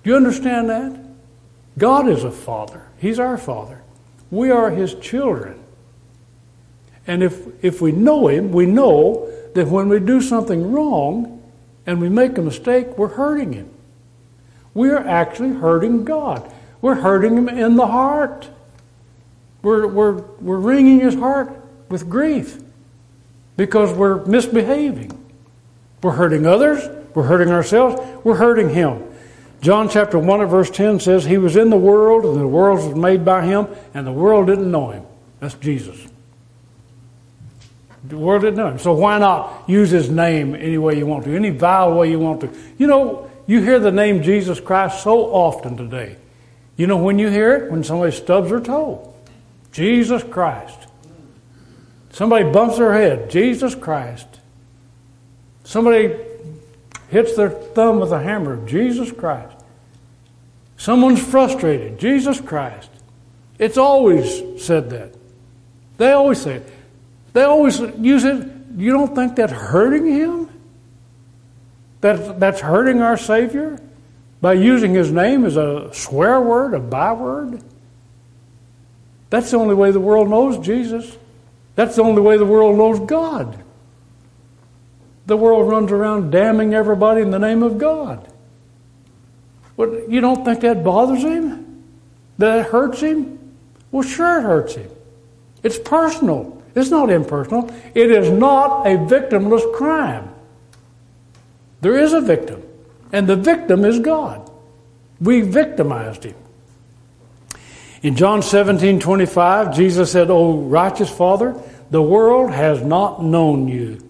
Do 0.03 0.11
you 0.11 0.17
understand 0.17 0.71
that? 0.71 0.99
God 1.77 2.09
is 2.09 2.25
a 2.25 2.31
father. 2.31 2.89
He's 2.99 3.19
our 3.19 3.37
father. 3.37 3.82
We 4.33 4.51
are 4.51 4.71
his 4.71 4.95
children. 4.95 5.63
And 7.07 7.23
if, 7.23 7.47
if 7.63 7.83
we 7.83 7.93
know 7.93 8.29
him, 8.29 8.51
we 8.51 8.65
know 8.65 9.31
that 9.55 9.69
when 9.69 9.91
we 9.91 10.01
do 10.01 10.23
something 10.23 10.73
wrong 10.73 11.43
and 11.87 12.01
we 12.01 12.09
make 12.09 12.39
a 12.39 12.43
mistake, 12.43 12.97
we're 12.97 13.09
hurting 13.09 13.53
him. 13.53 13.69
We 14.73 14.89
are 14.89 15.07
actually 15.07 15.51
hurting 15.51 16.05
God. 16.05 16.51
We're 16.81 16.95
hurting 16.95 17.37
him 17.37 17.49
in 17.51 17.77
the 17.77 17.87
heart. 17.87 18.49
We're, 19.61 19.87
we're, 19.87 20.23
we're 20.41 20.59
wringing 20.59 21.01
his 21.01 21.15
heart 21.15 21.55
with 21.91 22.09
grief 22.09 22.59
because 23.59 23.93
we're 23.93 24.25
misbehaving. 24.25 25.13
We're 26.03 26.13
hurting 26.13 26.47
others. 26.47 26.89
We're 27.15 27.25
hurting 27.25 27.51
ourselves. 27.51 28.01
We're 28.25 28.37
hurting 28.37 28.71
him. 28.71 29.12
John 29.63 29.89
chapter 29.89 30.19
1 30.19 30.41
and 30.41 30.51
verse 30.51 30.71
10 30.71 30.99
says, 30.99 31.25
He 31.25 31.39
was 31.39 31.55
in 31.55 31.71
the 31.71 31.77
world, 31.77 32.25
and 32.25 32.41
the 32.41 32.47
world 32.47 32.85
was 32.85 32.97
made 32.97 33.25
by 33.25 33.47
Him, 33.47 33.69
and 33.95 34.05
the 34.05 34.13
world 34.13 34.49
didn't 34.49 34.69
know 34.69 34.91
Him. 34.91 35.05
That's 35.39 35.55
Jesus. 35.55 35.97
The 38.03 38.19
world 38.19 38.43
didn't 38.43 38.57
know 38.57 38.69
Him. 38.69 38.81
So 38.81 38.93
why 38.93 39.19
not 39.19 39.63
use 39.69 39.91
His 39.91 40.11
name 40.11 40.57
any 40.57 40.79
way 40.79 40.99
you 40.99 41.07
want 41.07 41.25
to, 41.25 41.37
any 41.37 41.51
vile 41.51 41.95
way 41.95 42.11
you 42.11 42.19
want 42.19 42.41
to? 42.41 42.51
You 42.77 42.89
know, 42.89 43.31
you 43.47 43.63
hear 43.63 43.79
the 43.79 43.93
name 43.93 44.25
Jesus 44.25 44.59
Christ 44.59 45.05
so 45.05 45.27
often 45.33 45.77
today. 45.77 46.17
You 46.77 46.89
know 46.89 46.97
when 46.97 47.21
you 47.21 47.29
hear 47.29 47.55
it? 47.55 47.71
When 47.71 47.85
somebody 47.85 48.11
stubs 48.11 48.51
their 48.51 48.61
toe. 48.61 49.15
Jesus 49.71 50.25
Christ. 50.25 50.79
Somebody 52.11 52.51
bumps 52.51 52.79
their 52.79 52.93
head. 52.93 53.31
Jesus 53.31 53.77
Christ. 53.77 54.27
Somebody 55.63 56.17
hits 57.13 57.37
their 57.37 57.51
thumb 57.51 58.01
with 58.01 58.11
a 58.11 58.23
hammer. 58.23 58.67
Jesus 58.67 59.13
Christ. 59.13 59.55
Someone's 60.79 61.23
frustrated. 61.23 61.99
Jesus 61.99 62.41
Christ. 62.41 62.89
It's 63.59 63.77
always 63.77 64.65
said 64.65 64.89
that. 64.91 65.15
They 65.99 66.11
always 66.13 66.41
say 66.41 66.55
it. 66.55 66.73
They 67.35 67.43
always 67.43 67.79
use 67.79 68.25
it. 68.25 68.49
You 68.77 68.93
don't 68.93 69.15
think 69.15 69.37
that's 69.37 69.53
hurting 69.53 70.07
him? 70.07 70.49
That, 72.01 72.41
that's 72.41 72.61
hurting 72.61 73.03
our 73.03 73.19
Savior? 73.19 73.79
By 74.41 74.55
using 74.55 74.95
his 74.95 75.13
name 75.13 75.45
as 75.45 75.59
a 75.59 75.93
swear 75.93 76.41
word, 76.41 76.73
a 76.73 76.81
byword? 76.81 77.63
That's 79.29 79.51
the 79.51 79.59
only 79.59 79.75
way 79.75 79.91
the 79.91 80.01
world 80.01 80.31
knows 80.31 80.59
Jesus. 80.65 81.17
That's 81.75 81.95
the 81.95 82.03
only 82.03 82.23
way 82.23 82.39
the 82.39 82.47
world 82.47 82.79
knows 82.79 83.01
God. 83.01 83.63
The 85.27 85.37
world 85.37 85.69
runs 85.69 85.93
around 85.93 86.31
damning 86.31 86.75
everybody 86.75 87.23
in 87.23 87.31
the 87.31 87.39
name 87.39 87.63
of 87.63 87.79
God. 87.79 88.29
But 89.77 90.11
you 90.11 90.21
don't 90.21 90.45
think 90.45 90.61
that 90.61 90.85
bothers 90.85 91.23
him? 91.23 91.85
That 92.39 92.67
hurts 92.67 93.01
him? 93.01 93.39
Well, 93.91 94.03
sure 94.03 94.39
it 94.39 94.43
hurts 94.43 94.75
him. 94.75 94.91
It's 95.63 95.79
personal. 95.79 96.63
It's 96.75 96.91
not 96.91 97.11
impersonal. 97.11 97.71
It 97.95 98.11
is 98.11 98.31
not 98.31 98.87
a 98.87 98.97
victimless 98.97 99.75
crime. 99.75 100.31
There 101.81 101.99
is 101.99 102.13
a 102.13 102.21
victim, 102.21 102.63
and 103.13 103.29
the 103.29 103.37
victim 103.37 103.85
is 103.85 103.99
God. 103.99 104.51
We 105.21 105.41
victimized 105.43 106.25
him. 106.25 106.37
In 108.03 108.17
John 108.17 108.43
17 108.43 108.99
25, 109.01 109.75
Jesus 109.75 110.11
said, 110.11 110.31
O 110.31 110.59
righteous 110.59 111.11
Father, 111.11 111.55
the 111.91 112.03
world 112.03 112.51
has 112.51 112.83
not 112.83 113.23
known 113.23 113.69
you, 113.69 114.01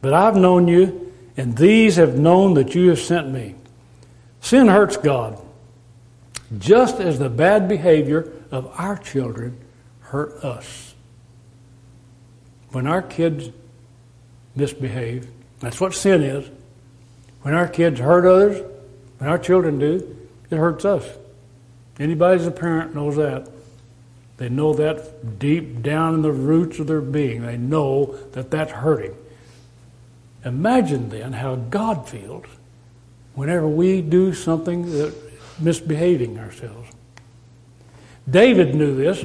but 0.00 0.12
I've 0.12 0.36
known 0.36 0.68
you, 0.68 1.12
and 1.36 1.56
these 1.56 1.96
have 1.96 2.18
known 2.18 2.54
that 2.54 2.74
you 2.74 2.88
have 2.88 2.98
sent 2.98 3.30
me. 3.30 3.54
Sin 4.40 4.68
hurts 4.68 4.96
God, 4.96 5.40
just 6.58 7.00
as 7.00 7.18
the 7.18 7.28
bad 7.28 7.68
behavior 7.68 8.32
of 8.50 8.66
our 8.78 8.96
children 8.96 9.58
hurt 10.00 10.44
us. 10.44 10.94
When 12.70 12.86
our 12.86 13.02
kids 13.02 13.50
misbehave, 14.54 15.28
that's 15.60 15.80
what 15.80 15.94
sin 15.94 16.22
is. 16.22 16.48
When 17.42 17.54
our 17.54 17.68
kids 17.68 18.00
hurt 18.00 18.26
others, 18.26 18.64
when 19.18 19.30
our 19.30 19.38
children 19.38 19.78
do, 19.78 20.16
it 20.50 20.56
hurts 20.56 20.84
us. 20.84 21.04
Anybody 21.98 22.40
as 22.40 22.46
a 22.46 22.52
parent 22.52 22.94
knows 22.94 23.16
that. 23.16 23.48
They 24.36 24.48
know 24.48 24.72
that 24.74 25.38
deep 25.38 25.82
down 25.82 26.14
in 26.14 26.22
the 26.22 26.32
roots 26.32 26.78
of 26.78 26.86
their 26.86 27.00
being. 27.00 27.42
They 27.42 27.56
know 27.56 28.16
that 28.32 28.50
that's 28.50 28.70
hurting. 28.70 29.16
Imagine 30.44 31.08
then 31.08 31.32
how 31.32 31.56
God 31.56 32.08
feels 32.08 32.46
whenever 33.34 33.68
we 33.68 34.00
do 34.00 34.32
something 34.32 34.90
that 34.92 35.14
misbehaving 35.60 36.38
ourselves. 36.38 36.90
David 38.28 38.74
knew 38.74 38.94
this. 38.96 39.24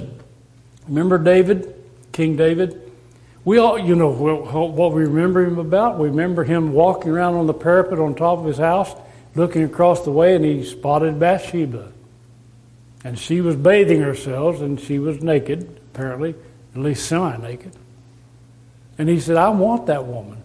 Remember 0.87 1.17
David, 1.17 1.73
King 2.11 2.35
David? 2.35 2.91
We 3.45 3.57
all, 3.57 3.77
you 3.77 3.95
know, 3.95 4.09
what 4.09 4.93
we 4.93 5.03
remember 5.03 5.43
him 5.43 5.59
about. 5.59 5.99
We 5.99 6.07
remember 6.09 6.43
him 6.43 6.71
walking 6.71 7.11
around 7.11 7.35
on 7.35 7.47
the 7.47 7.53
parapet 7.53 7.99
on 7.99 8.15
top 8.15 8.39
of 8.39 8.45
his 8.45 8.57
house, 8.57 8.93
looking 9.35 9.63
across 9.63 10.05
the 10.05 10.11
way, 10.11 10.35
and 10.35 10.45
he 10.45 10.63
spotted 10.63 11.19
Bathsheba. 11.19 11.91
And 13.03 13.19
she 13.19 13.41
was 13.41 13.55
bathing 13.55 14.01
herself, 14.01 14.61
and 14.61 14.79
she 14.79 14.99
was 14.99 15.21
naked, 15.21 15.79
apparently, 15.93 16.35
at 16.73 16.81
least 16.81 17.05
semi 17.07 17.35
naked. 17.37 17.73
And 18.97 19.09
he 19.09 19.19
said, 19.19 19.35
I 19.35 19.49
want 19.49 19.87
that 19.87 20.05
woman. 20.05 20.42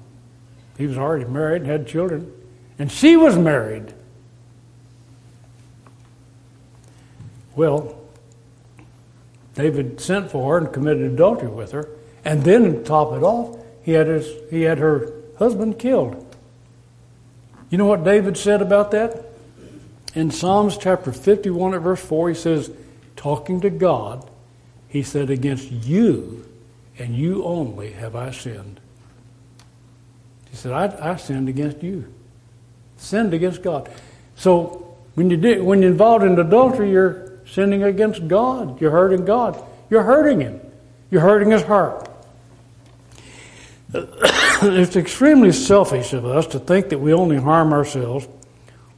He 0.78 0.86
was 0.86 0.96
already 0.96 1.24
married 1.24 1.62
and 1.62 1.70
had 1.70 1.86
children. 1.86 2.32
And 2.78 2.90
she 2.90 3.16
was 3.16 3.36
married. 3.36 3.92
Well, 7.56 8.00
David 9.56 10.00
sent 10.00 10.30
for 10.30 10.52
her 10.52 10.58
and 10.64 10.72
committed 10.72 11.12
adultery 11.12 11.48
with 11.48 11.72
her. 11.72 11.88
And 12.24 12.44
then, 12.44 12.62
to 12.62 12.82
top 12.84 13.12
it 13.12 13.24
off, 13.24 13.58
he 13.82 13.92
had, 13.92 14.06
his, 14.06 14.28
he 14.50 14.62
had 14.62 14.78
her 14.78 15.12
husband 15.38 15.80
killed. 15.80 16.24
You 17.68 17.78
know 17.78 17.86
what 17.86 18.04
David 18.04 18.36
said 18.36 18.62
about 18.62 18.92
that? 18.92 19.24
In 20.14 20.30
Psalms 20.30 20.78
chapter 20.78 21.10
51 21.10 21.74
at 21.74 21.82
verse 21.82 22.00
4, 22.00 22.28
he 22.28 22.34
says, 22.34 22.70
talking 23.16 23.60
to 23.62 23.70
God, 23.70 24.30
he 24.88 25.02
said, 25.02 25.28
Against 25.28 25.70
you 25.70 26.48
and 26.98 27.16
you 27.16 27.44
only 27.44 27.92
have 27.92 28.14
I 28.14 28.30
sinned. 28.30 28.80
He 30.50 30.56
said, 30.56 30.72
I, 30.72 31.12
I 31.12 31.16
sinned 31.16 31.48
against 31.48 31.82
you. 31.82 32.12
Sinned 32.96 33.34
against 33.34 33.62
God. 33.62 33.90
So 34.36 34.96
when, 35.14 35.30
you 35.30 35.64
when 35.64 35.82
you're 35.82 35.90
involved 35.90 36.24
in 36.24 36.38
adultery, 36.38 36.90
you're 36.90 37.40
sinning 37.46 37.82
against 37.82 38.26
God. 38.28 38.80
You're 38.80 38.90
hurting 38.90 39.24
God. 39.24 39.62
You're 39.90 40.02
hurting 40.02 40.40
Him. 40.40 40.60
You're 41.10 41.22
hurting 41.22 41.50
His 41.50 41.62
heart. 41.62 42.08
it's 43.94 44.96
extremely 44.96 45.52
selfish 45.52 46.12
of 46.12 46.26
us 46.26 46.46
to 46.48 46.58
think 46.58 46.90
that 46.90 46.98
we 46.98 47.12
only 47.12 47.36
harm 47.36 47.72
ourselves 47.72 48.28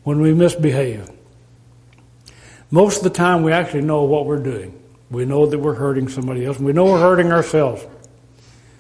when 0.03 0.21
we 0.21 0.35
misbehave. 0.35 1.09
Most 2.71 2.99
of 2.99 3.05
the 3.05 3.11
time, 3.11 3.43
we 3.43 3.53
actually 3.53 3.83
know 3.83 4.05
what 4.05 4.27
we're 4.27 4.43
doing. 4.43 4.81
We 5.11 5.25
know 5.25 5.47
that 5.47 5.59
we're 5.59 5.75
hurting 5.75 6.09
somebody 6.09 6.45
else. 6.45 6.57
and 6.59 6.67
We 6.67 6.73
know 6.73 6.85
we're 6.85 7.01
hurting 7.01 7.33
ourselves. 7.33 7.85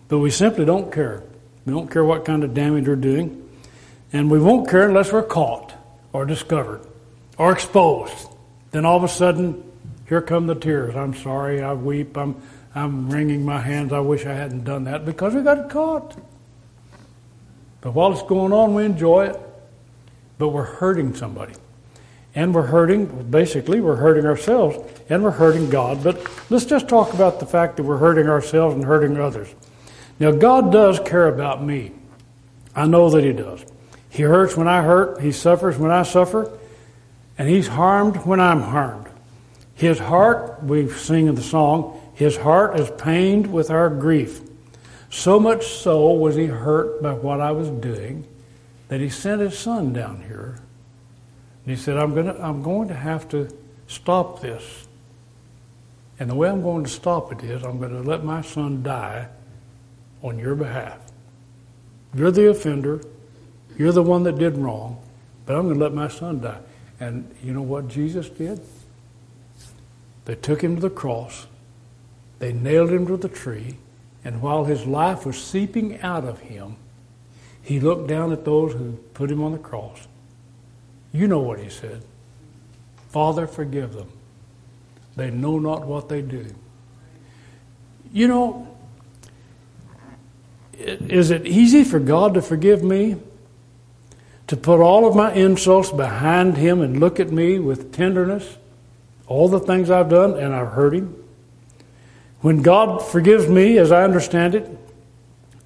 But 0.09 0.19
we 0.19 0.31
simply 0.31 0.65
don't 0.65 0.93
care. 0.93 1.23
We 1.65 1.73
don't 1.73 1.91
care 1.91 2.05
what 2.05 2.25
kind 2.25 2.43
of 2.45 2.55
damage 2.55 2.89
we're 2.89 2.97
doing. 2.97 3.49
And 4.13 4.31
we 4.31 4.41
won't 4.41 4.69
care 4.69 4.89
unless 4.89 5.13
we're 5.13 5.23
caught 5.23 5.75
or 6.13 6.25
discovered 6.25 6.87
or 7.39 7.53
exposed. 7.53 8.29
Then 8.71 8.85
all 8.85 8.97
of 8.97 9.05
a 9.05 9.09
sudden, 9.09 9.63
here 10.09 10.21
come 10.21 10.47
the 10.47 10.55
tears. 10.55 10.97
I'm 10.97 11.15
sorry. 11.15 11.63
I 11.63 11.73
weep. 11.73 12.17
I'm, 12.17 12.41
I'm 12.75 13.11
wringing 13.11 13.45
my 13.45 13.61
hands. 13.61 13.93
I 13.93 14.01
wish 14.01 14.27
I 14.27 14.33
hadn't 14.33 14.65
done 14.65 14.85
that 14.85 15.05
because 15.05 15.35
we 15.35 15.43
got 15.43 15.71
caught. 15.71 16.17
But 17.81 17.93
while 17.93 18.13
it's 18.13 18.23
going 18.23 18.53
on, 18.53 18.75
we 18.75 18.85
enjoy 18.85 19.27
it. 19.27 19.41
But 20.39 20.49
we're 20.49 20.65
hurting 20.65 21.15
somebody. 21.15 21.55
And 22.35 22.55
we're 22.55 22.67
hurting, 22.67 23.31
basically, 23.31 23.81
we're 23.81 23.97
hurting 23.97 24.25
ourselves 24.25 24.79
and 25.09 25.23
we're 25.23 25.33
hurting 25.33 25.69
God. 25.69 26.05
But 26.05 26.25
let's 26.49 26.65
just 26.65 26.89
talk 26.89 27.13
about 27.13 27.41
the 27.41 27.47
fact 27.47 27.77
that 27.77 27.83
we're 27.83 27.99
hurting 27.99 28.29
ourselves 28.29 28.75
and 28.75 28.85
hurting 28.85 29.17
others. 29.19 29.53
Now, 30.21 30.31
God 30.31 30.71
does 30.71 31.01
care 31.01 31.27
about 31.27 31.65
me. 31.65 31.93
I 32.77 32.87
know 32.87 33.11
that 33.11 33.25
He 33.25 33.33
does. 33.33 33.65
He 34.11 34.23
hurts 34.23 34.57
when 34.57 34.69
I 34.69 34.83
hurt, 34.83 35.21
He 35.21 35.33
suffers 35.33 35.77
when 35.77 35.91
I 35.91 36.05
suffer, 36.05 36.57
and 37.37 37.49
He's 37.49 37.67
harmed 37.67 38.19
when 38.19 38.39
I'm 38.39 38.61
harmed. 38.61 39.09
His 39.75 39.99
heart, 39.99 40.63
we 40.63 40.91
sing 40.91 41.27
in 41.27 41.35
the 41.35 41.43
song, 41.43 41.99
his 42.21 42.37
heart 42.37 42.79
is 42.79 42.91
pained 43.01 43.51
with 43.51 43.71
our 43.71 43.89
grief. 43.89 44.43
So 45.09 45.41
much 45.41 45.69
so 45.69 46.13
was 46.13 46.37
he 46.37 46.45
hurt 46.45 47.03
by 47.03 47.15
what 47.15 47.41
I 47.41 47.53
was 47.53 47.71
doing 47.71 48.27
that 48.89 49.01
he 49.01 49.09
sent 49.09 49.41
his 49.41 49.59
son 49.59 49.95
down 49.95 50.21
here. 50.29 50.61
And 51.65 51.75
he 51.75 51.77
said, 51.77 51.97
I'm, 51.97 52.15
gonna, 52.15 52.37
I'm 52.39 52.63
going 52.63 52.89
to 52.89 52.95
have 52.95 53.27
to 53.31 53.49
stop 53.87 54.43
this. 54.43 54.87
And 56.19 56.29
the 56.29 56.35
way 56.35 56.51
I'm 56.51 56.61
going 56.61 56.85
to 56.85 56.91
stop 56.91 57.33
it 57.33 57.43
is 57.43 57.65
I'm 57.65 57.79
going 57.79 57.93
to 57.93 58.03
let 58.03 58.23
my 58.23 58.43
son 58.43 58.83
die 58.83 59.29
on 60.23 60.39
your 60.39 60.55
behalf. 60.55 60.99
You're 62.15 62.31
the 62.31 62.51
offender. 62.51 63.01
You're 63.79 63.93
the 63.93 64.03
one 64.03 64.25
that 64.25 64.39
did 64.39 64.57
wrong. 64.57 65.01
But 65.47 65.57
I'm 65.57 65.63
going 65.63 65.75
to 65.75 65.81
let 65.81 65.95
my 65.95 66.09
son 66.09 66.41
die. 66.41 66.61
And 66.99 67.35
you 67.43 67.53
know 67.53 67.63
what 67.63 67.89
Jesus 67.89 68.29
did? 68.29 68.61
They 70.27 70.35
took 70.35 70.63
him 70.63 70.77
to 70.77 70.81
the 70.81 70.91
cross. 70.91 71.47
They 72.39 72.53
nailed 72.53 72.91
him 72.91 73.07
to 73.07 73.17
the 73.17 73.29
tree. 73.29 73.77
And 74.25 74.43
while 74.43 74.65
his 74.65 74.87
life 74.87 75.25
was 75.25 75.43
seeping 75.43 76.01
out 76.03 76.25
of 76.25 76.41
him, 76.41 76.77
he 77.63 77.81
looked 77.81 78.09
down 78.09 78.33
at 78.33 78.45
those 78.45 78.73
who 78.73 78.93
put 79.15 79.31
him 79.31 79.43
on 79.43 79.53
the 79.53 79.59
cross. 79.59 80.09
You 81.13 81.27
know 81.27 81.41
what 81.41 81.59
he 81.59 81.69
said 81.69 82.05
Father, 83.09 83.47
forgive 83.47 83.93
them. 83.93 84.11
They 85.17 85.31
know 85.31 85.59
not 85.59 85.87
what 85.87 86.09
they 86.09 86.23
do. 86.23 86.47
You 88.13 88.29
know, 88.29 88.70
is 90.81 91.31
it 91.31 91.47
easy 91.47 91.85
for 91.85 91.99
God 91.99 92.35
to 92.35 92.43
forgive 92.43 92.83
me? 92.83 93.17
To 94.49 94.57
put 94.57 94.81
all 94.81 95.07
of 95.07 95.15
my 95.15 95.33
insults 95.33 95.91
behind 95.91 96.57
Him 96.57 96.81
and 96.81 96.99
look 96.99 97.21
at 97.21 97.31
me 97.31 97.59
with 97.59 97.93
tenderness? 97.93 98.57
All 99.27 99.49
the 99.49 99.61
things 99.61 99.91
I've 99.91 100.09
done 100.09 100.35
and 100.35 100.55
I've 100.55 100.73
hurt 100.73 100.95
Him? 100.95 101.15
When 102.41 102.63
God 102.63 102.99
forgives 103.05 103.47
me, 103.47 103.79
as 103.79 103.93
I 103.93 104.03
understand 104.03 104.55
it, 104.55 104.69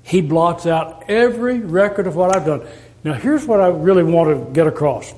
He 0.02 0.20
blots 0.20 0.66
out 0.66 1.04
every 1.08 1.60
record 1.60 2.06
of 2.06 2.16
what 2.16 2.36
I've 2.36 2.44
done. 2.44 2.66
Now, 3.04 3.14
here's 3.14 3.46
what 3.46 3.60
I 3.60 3.68
really 3.68 4.02
want 4.02 4.30
to 4.30 4.52
get 4.52 4.66
across. 4.66 5.14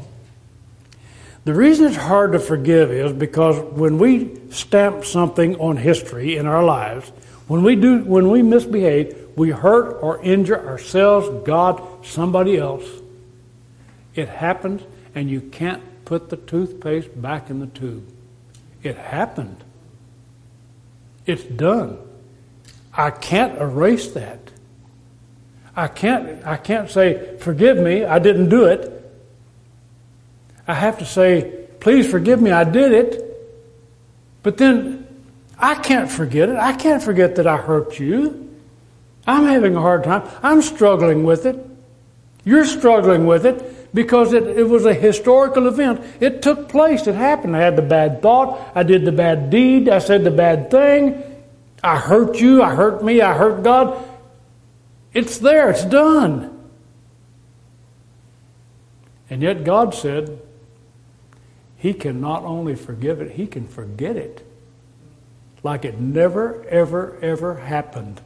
The 1.45 1.55
reason 1.55 1.87
it's 1.87 1.97
hard 1.97 2.33
to 2.33 2.41
forgive 2.41 2.91
is 2.91 3.13
because 3.13 3.57
when 3.73 3.99
we 3.99 4.37
stamp 4.51 5.05
something 5.05 5.57
on 5.57 5.77
history 5.77 6.37
in 6.37 6.47
our 6.47 6.65
lives, 6.65 7.09
when 7.47 7.63
we 7.63 7.77
do, 7.77 8.01
when 8.01 8.31
we 8.31 8.43
misbehave, 8.43 9.26
we 9.37 9.51
hurt 9.51 9.99
or 10.03 10.21
injure 10.23 10.67
ourselves, 10.67 11.29
God, 11.47 12.05
somebody 12.05 12.57
else. 12.57 12.85
It 14.15 14.29
happens, 14.29 14.83
and 15.15 15.31
you 15.31 15.43
can't 15.43 15.83
put 16.07 16.31
the 16.31 16.39
toothpaste 16.39 17.21
back 17.21 17.51
in 17.51 17.61
the 17.61 17.67
tube. 17.67 18.09
It 18.83 18.97
happened. 18.97 19.63
It's 21.27 21.45
done. 21.45 21.99
I 22.95 23.11
can't 23.11 23.61
erase 23.61 24.09
that. 24.13 24.41
I 25.77 25.89
can't, 25.89 26.45
I 26.47 26.57
can't 26.57 26.91
say, 26.91 27.37
forgive 27.39 27.77
me, 27.77 28.05
I 28.05 28.19
didn't 28.19 28.49
do 28.49 28.65
it. 28.65 28.93
I 30.67 30.73
have 30.73 30.99
to 31.01 31.05
say, 31.05 31.67
please 31.81 32.11
forgive 32.11 32.41
me, 32.41 32.51
I 32.51 32.65
did 32.65 32.93
it. 32.93 33.23
But 34.43 34.57
then 34.57 35.07
I 35.59 35.75
can't 35.75 36.11
forget 36.11 36.49
it. 36.49 36.57
I 36.57 36.73
can't 36.73 37.03
forget 37.03 37.37
that 37.37 37.47
I 37.47 37.59
hurt 37.59 37.99
you. 37.99 38.46
I'm 39.27 39.45
having 39.45 39.77
a 39.77 39.81
hard 39.81 40.05
time. 40.05 40.29
I'm 40.43 40.63
struggling 40.63 41.25
with 41.25 41.47
it. 41.47 41.59
You're 42.45 42.65
struggling 42.65 43.27
with 43.27 43.45
it 43.45 43.95
because 43.95 44.33
it, 44.33 44.45
it 44.47 44.69
was 44.69 44.85
a 44.85 44.95
historical 44.95 45.67
event. 45.67 46.01
It 46.21 46.43
took 46.43 46.69
place. 46.69 47.07
It 47.07 47.15
happened. 47.15 47.57
I 47.57 47.61
had 47.61 47.77
the 47.77 47.83
bad 47.83 48.23
thought. 48.23 48.71
I 48.75 48.83
did 48.83 49.05
the 49.05 49.13
bad 49.13 49.51
deed. 49.51 49.89
I 49.89 49.99
said 49.99 50.23
the 50.23 50.31
bad 50.31 50.71
thing. 50.71 51.23
I 51.83 51.99
hurt 51.99 52.39
you. 52.41 52.63
I 52.63 52.75
hurt 52.75 53.03
me. 53.03 53.21
I 53.21 53.35
hurt 53.35 53.63
God. 53.63 54.03
It's 55.13 55.39
there. 55.39 55.71
It's 55.71 55.85
done. 55.85 56.53
And 59.29 59.43
yet 59.43 59.65
God 59.65 59.95
said, 59.95 60.41
He 61.77 61.95
can 61.95 62.21
not 62.21 62.45
only 62.45 62.77
forgive 62.77 63.21
it, 63.21 63.33
He 63.33 63.47
can 63.47 63.67
forget 63.67 64.17
it 64.17 64.47
like 65.65 65.85
it 65.85 65.99
never, 65.99 66.65
ever, 66.69 67.19
ever 67.21 67.57
happened. 67.57 68.21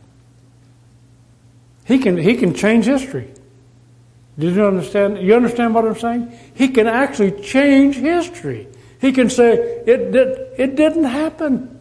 He 1.84 1.98
can, 1.98 2.16
he 2.16 2.36
can 2.36 2.54
change 2.54 2.84
history. 2.84 3.32
Did 4.38 4.54
you 4.54 4.64
understand? 4.64 5.18
You 5.18 5.34
understand 5.34 5.74
what 5.74 5.86
I'm 5.86 5.96
saying? 5.96 6.32
He 6.54 6.68
can 6.68 6.86
actually 6.86 7.42
change 7.42 7.96
history. 7.96 8.68
He 9.00 9.12
can 9.12 9.30
say, 9.30 9.54
it, 9.86 10.12
did, 10.12 10.38
it 10.58 10.76
didn't 10.76 11.04
happen. 11.04 11.78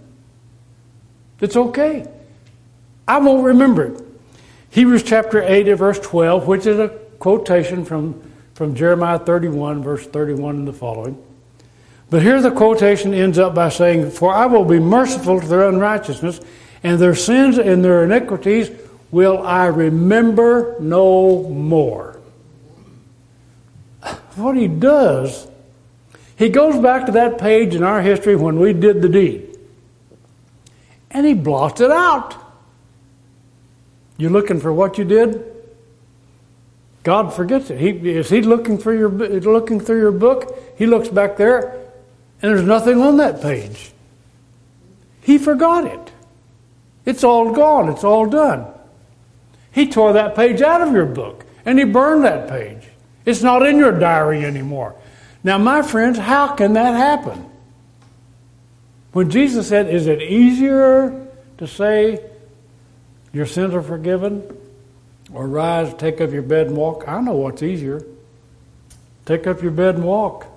It's 1.40 1.56
okay. 1.56 2.08
I 3.08 3.20
won't 3.20 3.46
remember 3.46 3.86
it. 3.96 4.04
Hebrews 4.72 5.04
chapter 5.04 5.42
8 5.42 5.74
verse 5.76 6.00
12, 6.00 6.48
which 6.48 6.66
is 6.66 6.80
a 6.80 6.90
quotation 7.20 7.86
from, 7.86 8.22
from 8.54 8.76
Jeremiah 8.76 9.20
31, 9.20 9.84
verse 9.84 10.06
31 10.06 10.58
and 10.58 10.68
the 10.68 10.74
following. 10.74 11.22
But 12.10 12.22
here 12.22 12.42
the 12.42 12.52
quotation 12.52 13.14
ends 13.14 13.38
up 13.38 13.54
by 13.56 13.70
saying, 13.70 14.12
For 14.12 14.34
I 14.34 14.46
will 14.46 14.66
be 14.66 14.80
merciful 14.80 15.40
to 15.40 15.48
their 15.48 15.70
unrighteousness, 15.70 16.40
and 16.84 17.00
their 17.00 17.16
sins 17.16 17.58
and 17.58 17.84
their 17.84 18.04
iniquities 18.04 18.70
will 19.12 19.42
I 19.42 19.68
remember 19.68 20.76
no 20.80 21.44
more 21.50 22.20
what 24.36 24.56
he 24.56 24.68
does, 24.68 25.48
he 26.38 26.50
goes 26.50 26.82
back 26.82 27.06
to 27.08 27.12
that 27.14 27.38
page 27.38 27.76
in 27.76 27.84
our 27.84 28.02
history 28.02 28.36
when 28.36 28.60
we 28.60 28.74
did 28.74 29.02
the 29.02 29.10
deed. 29.10 29.58
And 31.12 31.26
he 31.26 31.34
blots 31.34 31.82
it 31.82 31.92
out. 31.92 32.36
You 34.18 34.30
looking 34.30 34.60
for 34.60 34.72
what 34.72 34.98
you 34.98 35.06
did? 35.06 35.46
God 37.04 37.34
forgets 37.34 37.70
it. 37.70 37.80
He, 37.80 37.90
is 38.12 38.30
he 38.30 38.42
looking 38.42 38.78
your 38.98 39.10
looking 39.10 39.80
through 39.80 40.00
your 40.00 40.12
book? 40.12 40.58
He 40.78 40.86
looks 40.86 41.08
back 41.08 41.38
there, 41.38 41.74
and 42.42 42.52
there's 42.52 42.66
nothing 42.66 43.02
on 43.02 43.18
that 43.18 43.42
page. 43.42 43.92
He 45.22 45.38
forgot 45.38 45.86
it. 45.86 46.12
It's 47.06 47.24
all 47.24 47.54
gone. 47.54 47.90
It's 47.90 48.04
all 48.04 48.28
done. 48.28 48.66
He 49.72 49.88
tore 49.88 50.14
that 50.14 50.36
page 50.36 50.62
out 50.62 50.82
of 50.82 50.94
your 50.94 51.06
book, 51.06 51.46
and 51.66 51.78
he 51.78 51.86
burned 51.86 52.24
that 52.24 52.50
page. 52.50 52.84
It's 53.26 53.44
not 53.44 53.66
in 53.66 53.78
your 53.78 53.98
diary 53.98 54.44
anymore. 54.44 54.96
Now, 55.44 55.58
my 55.58 55.82
friends, 55.82 56.18
how 56.18 56.56
can 56.56 56.74
that 56.74 56.96
happen? 56.96 57.46
When 59.14 59.30
Jesus 59.30 59.68
said, 59.68 59.88
Is 59.88 60.08
it 60.08 60.22
easier 60.22 61.28
to 61.58 61.68
say 61.68 62.24
your 63.32 63.46
sins 63.46 63.74
are 63.74 63.82
forgiven 63.82 64.44
or 65.32 65.48
rise, 65.48 65.94
take 65.96 66.22
up 66.22 66.32
your 66.32 66.42
bed 66.42 66.68
and 66.68 66.78
walk? 66.78 67.08
I 67.08 67.22
know 67.22 67.34
what's 67.34 67.64
easier. 67.64 68.04
Take 69.26 69.46
up 69.46 69.62
your 69.62 69.72
bed 69.72 69.96
and 69.96 70.04
walk. 70.04 70.48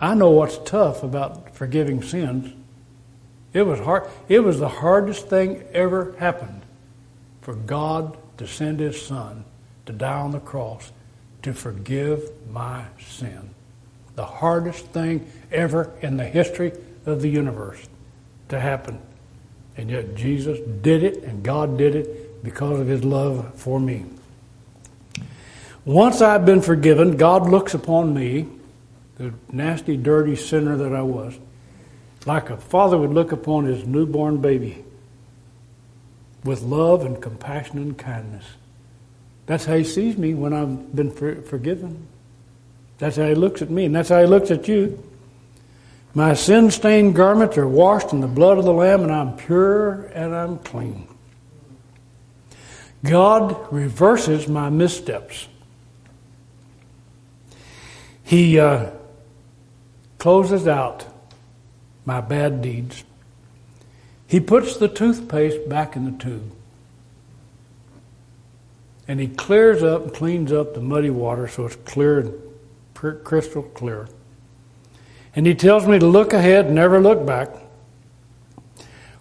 I 0.00 0.14
know 0.14 0.30
what's 0.30 0.58
tough 0.58 1.02
about 1.02 1.54
forgiving 1.54 2.02
sins. 2.02 2.52
It 3.52 3.62
was 3.62 3.78
hard. 3.80 4.08
It 4.28 4.40
was 4.40 4.58
the 4.58 4.68
hardest 4.68 5.28
thing 5.28 5.62
ever 5.72 6.14
happened 6.18 6.62
for 7.50 7.56
God 7.56 8.16
to 8.38 8.46
send 8.46 8.78
His 8.78 9.04
Son 9.04 9.44
to 9.84 9.92
die 9.92 10.20
on 10.20 10.30
the 10.30 10.38
cross 10.38 10.92
to 11.42 11.52
forgive 11.52 12.30
my 12.48 12.84
sin. 13.08 13.50
The 14.14 14.24
hardest 14.24 14.86
thing 14.86 15.28
ever 15.50 15.90
in 16.00 16.16
the 16.16 16.26
history 16.26 16.70
of 17.06 17.22
the 17.22 17.28
universe 17.28 17.88
to 18.50 18.60
happen. 18.60 19.00
And 19.76 19.90
yet 19.90 20.14
Jesus 20.14 20.60
did 20.80 21.02
it 21.02 21.24
and 21.24 21.42
God 21.42 21.76
did 21.76 21.96
it 21.96 22.44
because 22.44 22.78
of 22.78 22.86
his 22.86 23.02
love 23.02 23.52
for 23.56 23.80
me. 23.80 24.04
Once 25.84 26.20
I've 26.20 26.46
been 26.46 26.62
forgiven, 26.62 27.16
God 27.16 27.50
looks 27.50 27.74
upon 27.74 28.14
me, 28.14 28.46
the 29.16 29.34
nasty, 29.50 29.96
dirty 29.96 30.36
sinner 30.36 30.76
that 30.76 30.94
I 30.94 31.02
was, 31.02 31.36
like 32.26 32.48
a 32.48 32.56
father 32.56 32.96
would 32.96 33.10
look 33.10 33.32
upon 33.32 33.64
his 33.64 33.84
newborn 33.84 34.40
baby 34.40 34.84
with 36.44 36.62
love 36.62 37.04
and 37.04 37.20
compassion 37.20 37.78
and 37.78 37.96
kindness. 37.98 38.44
That's 39.46 39.64
how 39.64 39.76
he 39.76 39.84
sees 39.84 40.16
me 40.16 40.34
when 40.34 40.52
I've 40.52 40.94
been 40.94 41.10
for, 41.10 41.42
forgiven. 41.42 42.06
That's 42.98 43.16
how 43.16 43.26
he 43.26 43.34
looks 43.34 43.62
at 43.62 43.70
me, 43.70 43.84
and 43.86 43.94
that's 43.94 44.08
how 44.08 44.20
he 44.20 44.26
looks 44.26 44.50
at 44.50 44.68
you. 44.68 45.02
My 46.14 46.34
sin 46.34 46.70
stained 46.70 47.14
garments 47.14 47.56
are 47.56 47.68
washed 47.68 48.12
in 48.12 48.20
the 48.20 48.26
blood 48.26 48.58
of 48.58 48.64
the 48.64 48.72
Lamb, 48.72 49.02
and 49.02 49.12
I'm 49.12 49.36
pure 49.36 50.06
and 50.14 50.34
I'm 50.34 50.58
clean. 50.58 51.06
God 53.04 53.72
reverses 53.72 54.46
my 54.48 54.68
missteps. 54.68 55.48
He 58.22 58.58
uh, 58.58 58.90
closes 60.18 60.68
out 60.68 61.06
my 62.04 62.20
bad 62.20 62.60
deeds. 62.62 63.02
He 64.30 64.38
puts 64.38 64.76
the 64.76 64.86
toothpaste 64.86 65.68
back 65.68 65.96
in 65.96 66.04
the 66.04 66.12
tube 66.12 66.52
and 69.08 69.18
he 69.18 69.26
clears 69.26 69.82
up 69.82 70.04
and 70.04 70.14
cleans 70.14 70.52
up 70.52 70.72
the 70.72 70.80
muddy 70.80 71.10
water 71.10 71.48
so 71.48 71.66
it's 71.66 71.74
clear 71.74 72.20
and 72.20 73.24
crystal 73.24 73.64
clear. 73.64 74.08
And 75.34 75.48
He 75.48 75.56
tells 75.56 75.84
me 75.84 75.98
to 75.98 76.06
look 76.06 76.32
ahead 76.32 76.70
never 76.70 77.00
look 77.00 77.26
back. 77.26 77.48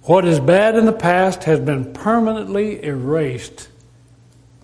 What 0.03 0.26
is 0.26 0.39
bad 0.39 0.76
in 0.76 0.86
the 0.86 0.93
past 0.93 1.45
has 1.45 1.60
been 1.60 1.91
permanently 1.91 2.84
erased 2.86 3.70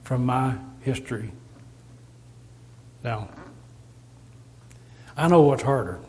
from 0.03 0.27
my 0.27 0.57
history. 0.81 1.31
Now, 3.03 3.29
I 5.17 5.27
know 5.27 5.41
what's 5.41 5.63
harder. 5.63 5.99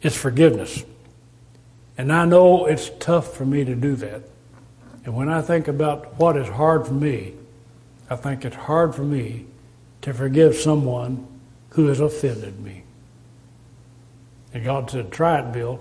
It's 0.00 0.16
forgiveness. 0.16 0.82
And 1.96 2.12
I 2.12 2.24
know 2.24 2.66
it's 2.66 2.90
tough 2.98 3.34
for 3.34 3.44
me 3.44 3.64
to 3.64 3.74
do 3.74 3.94
that. 3.96 4.22
And 5.04 5.14
when 5.14 5.28
I 5.28 5.42
think 5.42 5.68
about 5.68 6.18
what 6.18 6.36
is 6.36 6.48
hard 6.48 6.86
for 6.86 6.94
me, 6.94 7.34
I 8.10 8.16
think 8.16 8.44
it's 8.44 8.56
hard 8.56 8.94
for 8.94 9.04
me 9.04 9.46
to 10.02 10.12
forgive 10.12 10.56
someone 10.56 11.26
who 11.70 11.86
has 11.86 12.00
offended 12.00 12.60
me. 12.60 12.82
And 14.52 14.64
God 14.64 14.90
said, 14.90 15.10
Try 15.10 15.40
it, 15.40 15.52
Bill. 15.52 15.80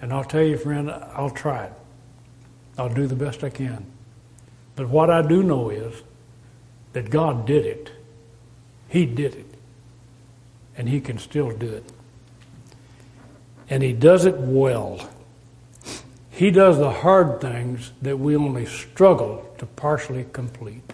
And 0.00 0.12
I'll 0.12 0.24
tell 0.24 0.42
you, 0.42 0.56
friend, 0.56 0.90
I'll 0.90 1.30
try 1.30 1.64
it. 1.64 1.72
I'll 2.78 2.92
do 2.92 3.06
the 3.06 3.16
best 3.16 3.44
I 3.44 3.50
can. 3.50 3.84
But 4.76 4.88
what 4.88 5.10
I 5.10 5.22
do 5.22 5.42
know 5.42 5.68
is 5.70 6.02
that 6.92 7.10
God 7.10 7.46
did 7.46 7.66
it. 7.66 7.92
He 8.88 9.04
did 9.04 9.34
it. 9.34 9.46
And 10.76 10.88
He 10.88 11.00
can 11.00 11.18
still 11.18 11.50
do 11.50 11.68
it. 11.68 11.84
And 13.68 13.82
He 13.82 13.92
does 13.92 14.24
it 14.24 14.36
well. 14.38 15.08
He 16.30 16.50
does 16.50 16.78
the 16.78 16.90
hard 16.90 17.40
things 17.40 17.92
that 18.00 18.18
we 18.18 18.36
only 18.36 18.64
struggle 18.64 19.52
to 19.58 19.66
partially 19.66 20.26
complete. 20.32 20.92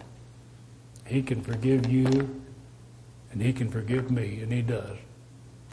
He 1.06 1.22
can 1.22 1.42
forgive 1.42 1.90
you, 1.90 2.42
and 3.30 3.42
He 3.42 3.52
can 3.52 3.70
forgive 3.70 4.10
me, 4.10 4.40
and 4.40 4.52
He 4.52 4.62
does. 4.62 4.96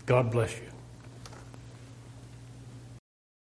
God 0.05 0.31
bless 0.31 0.53
you. 0.57 0.72